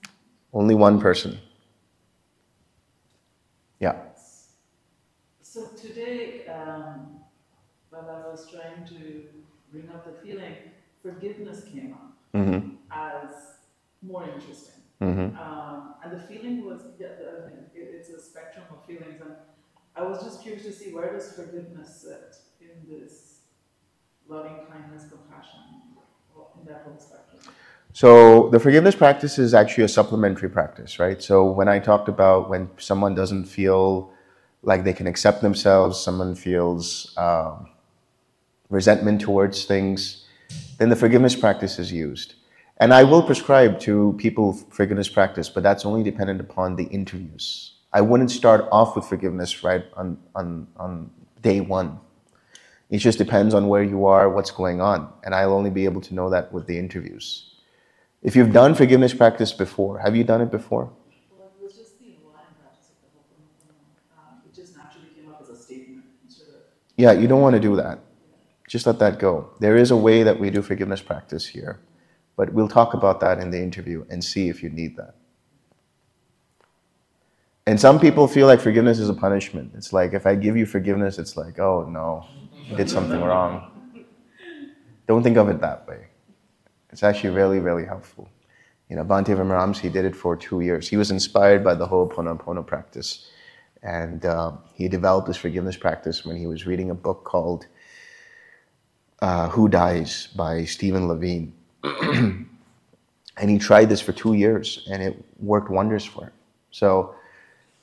[0.52, 1.38] Only one person.
[3.80, 3.94] Yeah.
[5.42, 7.20] So today, um,
[7.90, 9.28] when I was trying to
[9.70, 10.73] bring up the feeling,
[11.04, 12.70] forgiveness came up Mm-hmm.
[12.92, 13.30] as
[14.02, 14.82] more interesting.
[15.00, 15.20] Mm-hmm.
[15.46, 19.20] Um, and the feeling was, yeah, the, it, it's a spectrum of feelings.
[19.20, 19.36] And
[19.96, 23.42] I was just curious to see where does forgiveness sit in this
[24.28, 25.60] loving kindness, compassion,
[26.60, 27.54] in that whole spectrum.
[27.92, 31.22] So the forgiveness practice is actually a supplementary practice, right?
[31.22, 34.12] So when I talked about when someone doesn't feel
[34.62, 37.68] like they can accept themselves, someone feels um,
[38.70, 40.23] resentment towards things,
[40.78, 42.34] then the forgiveness practice is used.
[42.78, 47.74] And I will prescribe to people forgiveness practice, but that's only dependent upon the interviews.
[47.92, 51.10] I wouldn't start off with forgiveness right on, on, on
[51.42, 52.00] day one.
[52.90, 55.12] It just depends on where you are, what's going on.
[55.22, 57.54] And I'll only be able to know that with the interviews.
[58.22, 60.92] If you've done forgiveness practice before, have you done it before?
[61.30, 62.14] Well, it was just the
[62.60, 64.18] practice of the Ho'oponopono.
[64.18, 66.62] Um, it just naturally came up as a statement instead of
[66.96, 68.00] Yeah, you don't want to do that.
[68.74, 69.50] Just let that go.
[69.60, 71.78] There is a way that we do forgiveness practice here,
[72.34, 75.14] but we'll talk about that in the interview and see if you need that.
[77.68, 79.74] And some people feel like forgiveness is a punishment.
[79.76, 82.26] It's like if I give you forgiveness, it's like, oh no,
[82.76, 83.70] did something wrong.
[85.06, 86.08] Don't think of it that way.
[86.90, 88.28] It's actually really, really helpful.
[88.90, 90.88] You know, Bhante Vimalaramsi did it for two years.
[90.88, 93.30] He was inspired by the whole Ho'oponopono practice.
[93.84, 97.68] And uh, he developed this forgiveness practice when he was reading a book called
[99.24, 101.50] uh, Who Dies by Stephen Levine.
[101.82, 102.46] and
[103.48, 106.32] he tried this for two years and it worked wonders for him.
[106.70, 107.14] So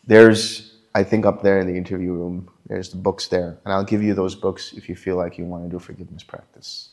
[0.06, 3.58] there's, I think, up there in the interview room, there's the books there.
[3.66, 6.24] And I'll give you those books if you feel like you want to do forgiveness
[6.24, 6.89] practice.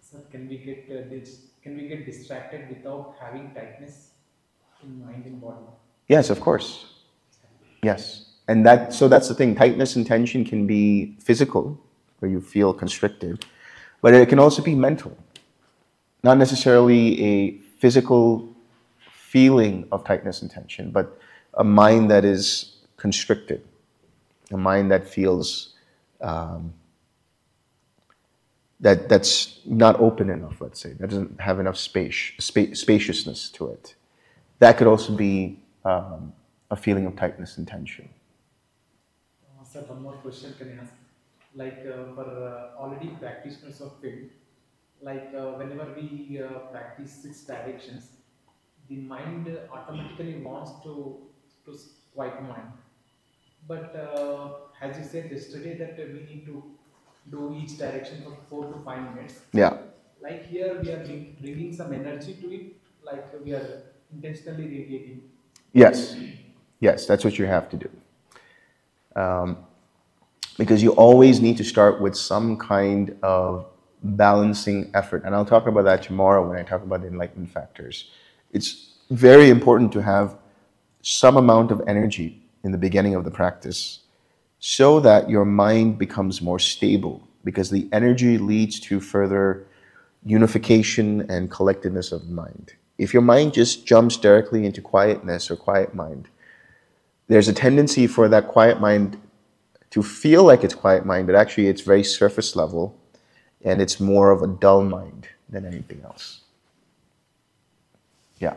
[0.00, 4.10] Sir, can we get uh, dis- can we get distracted without having tightness
[4.84, 5.66] in mind and body?
[6.06, 6.70] Yes, of course.
[7.82, 8.26] Yes.
[8.46, 9.56] And that so that's the thing.
[9.56, 11.80] Tightness and tension can be physical,
[12.24, 13.44] where you feel constricted,
[14.00, 15.14] but it can also be mental.
[16.22, 18.48] Not necessarily a physical
[19.12, 21.18] feeling of tightness and tension, but
[21.52, 23.62] a mind that is constricted,
[24.50, 25.74] a mind that feels
[26.22, 26.72] um,
[28.80, 30.62] that that's not open enough.
[30.62, 33.96] Let's say that doesn't have enough space, spa- spaciousness to it.
[34.60, 36.32] That could also be um,
[36.70, 38.08] a feeling of tightness and tension.
[39.88, 41.03] One more question can I ask?
[41.54, 44.30] Like uh, for uh, already practitioners of field,
[45.00, 48.08] like uh, whenever we uh, practice six directions,
[48.88, 51.18] the mind automatically wants to
[51.64, 51.78] to
[52.14, 52.72] quiet mind.
[53.68, 54.48] But uh,
[54.80, 56.62] as you said yesterday, that we need to
[57.30, 59.40] do each direction for four to five minutes.
[59.52, 59.78] Yeah.
[60.20, 61.04] Like here, we are
[61.40, 63.82] bringing some energy to it, like we are
[64.12, 65.22] intentionally radiating.
[65.72, 66.16] Yes,
[66.80, 67.90] yes, that's what you have to do.
[69.16, 69.58] Um,
[70.58, 73.66] because you always need to start with some kind of
[74.02, 75.24] balancing effort.
[75.24, 78.10] And I'll talk about that tomorrow when I talk about the enlightenment factors.
[78.52, 80.36] It's very important to have
[81.02, 84.00] some amount of energy in the beginning of the practice
[84.58, 89.66] so that your mind becomes more stable because the energy leads to further
[90.24, 92.72] unification and collectedness of mind.
[92.96, 96.28] If your mind just jumps directly into quietness or quiet mind,
[97.28, 99.20] there's a tendency for that quiet mind
[99.94, 102.98] to feel like it's quiet mind, but actually it's very surface level
[103.62, 106.40] and it's more of a dull mind than anything else.
[108.40, 108.56] Yeah.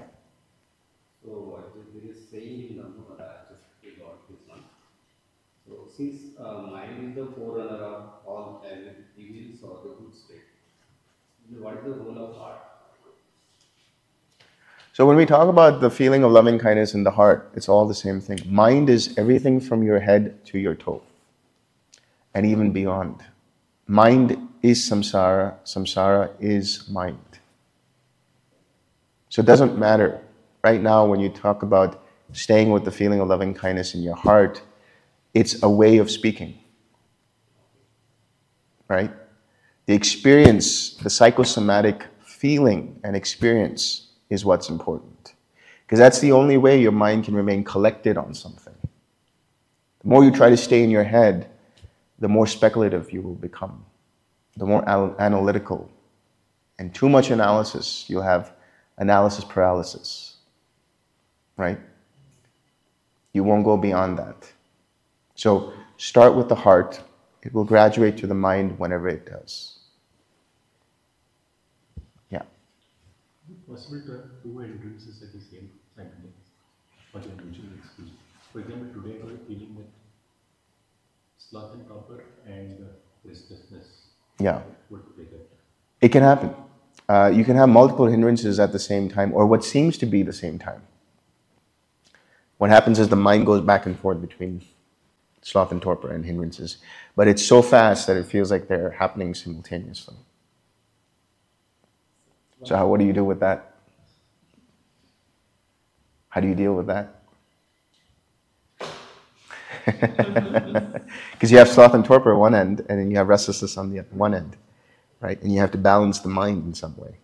[1.24, 4.64] So uh, there is saying in just got this one.
[5.68, 8.66] So since uh, mind is the forerunner of all
[9.16, 10.42] evils or the good state,
[11.60, 12.62] what is the role of heart?
[14.94, 17.88] So when we talk about the feeling of loving kindness in the heart, it's all
[17.88, 18.40] the same thing.
[18.48, 21.04] Mind is everything from your head to your toe,
[22.38, 23.24] and even beyond.
[23.88, 27.40] Mind is samsara, samsara is mind.
[29.30, 30.22] So it doesn't matter.
[30.64, 34.16] Right now, when you talk about staying with the feeling of loving kindness in your
[34.16, 34.62] heart,
[35.34, 36.60] it's a way of speaking.
[38.88, 39.12] Right?
[39.88, 45.34] The experience, the psychosomatic feeling and experience is what's important.
[45.88, 48.76] Because that's the only way your mind can remain collected on something.
[50.04, 51.50] The more you try to stay in your head,
[52.20, 53.86] the more speculative you will become,
[54.56, 55.90] the more al- analytical.
[56.80, 58.54] And too much analysis, you'll have
[58.98, 60.38] analysis paralysis.
[61.58, 61.80] Right?
[63.34, 64.52] You won't go beyond that.
[65.36, 67.02] So start with the heart,
[67.44, 69.80] it will graduate to the mind whenever it does.
[72.30, 72.44] Yeah.
[73.68, 75.70] possible to have two hindrances at the same
[77.22, 78.12] simultaneous for.
[78.52, 79.90] For example, today I a feeling that
[81.50, 82.88] sloth and torpor and uh,
[83.24, 83.86] restlessness
[84.40, 84.60] Yeah.
[84.60, 84.64] it.
[86.02, 86.54] It can happen.
[87.10, 90.24] Uh, you can have multiple hindrances at the same time, or what seems to be
[90.24, 90.82] the same time.
[92.58, 94.62] What happens is the mind goes back and forth between
[95.42, 96.78] sloth and torpor and hindrances,
[97.16, 100.16] but it's so fast that it feels like they're happening simultaneously.
[102.64, 103.76] So, how, what do you do with that?
[106.30, 107.17] How do you deal with that?
[111.32, 113.90] Because you have sloth and torpor at one end, and then you have restlessness on
[113.90, 114.58] the one end,
[115.22, 115.42] right?
[115.42, 117.16] And you have to balance the mind in some way.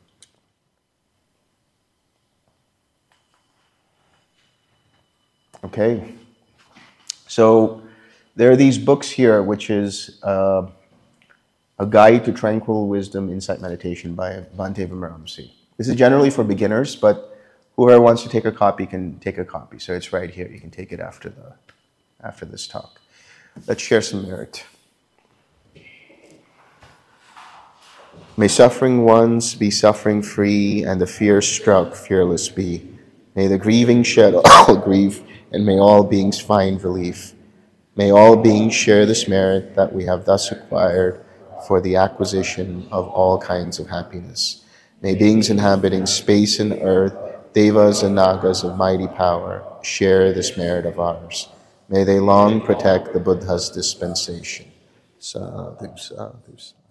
[5.65, 6.13] Okay.
[7.27, 7.81] So
[8.35, 10.67] there are these books here, which is uh,
[11.79, 15.51] a guide to tranquil wisdom, insight meditation by Bhante Vimalaramsi.
[15.77, 17.37] This is generally for beginners, but
[17.75, 19.79] whoever wants to take a copy can take a copy.
[19.79, 20.47] So it's right here.
[20.47, 21.55] You can take it after the
[22.23, 23.01] after this talk.
[23.67, 24.65] Let's share some merit.
[28.35, 32.89] May suffering ones be suffering free, and the fear struck fearless be.
[33.35, 35.21] May the grieving shed all grief,
[35.51, 37.33] and may all beings find relief.
[37.95, 41.23] May all beings share this merit that we have thus acquired
[41.67, 44.63] for the acquisition of all kinds of happiness.
[45.03, 47.13] May beings inhabiting space and earth,
[47.53, 51.49] devas and nagas of mighty power, share this merit of ours.
[51.89, 54.71] May they long protect the Buddha's dispensation.
[55.19, 56.82] Sadhu, sadhu, sadhu.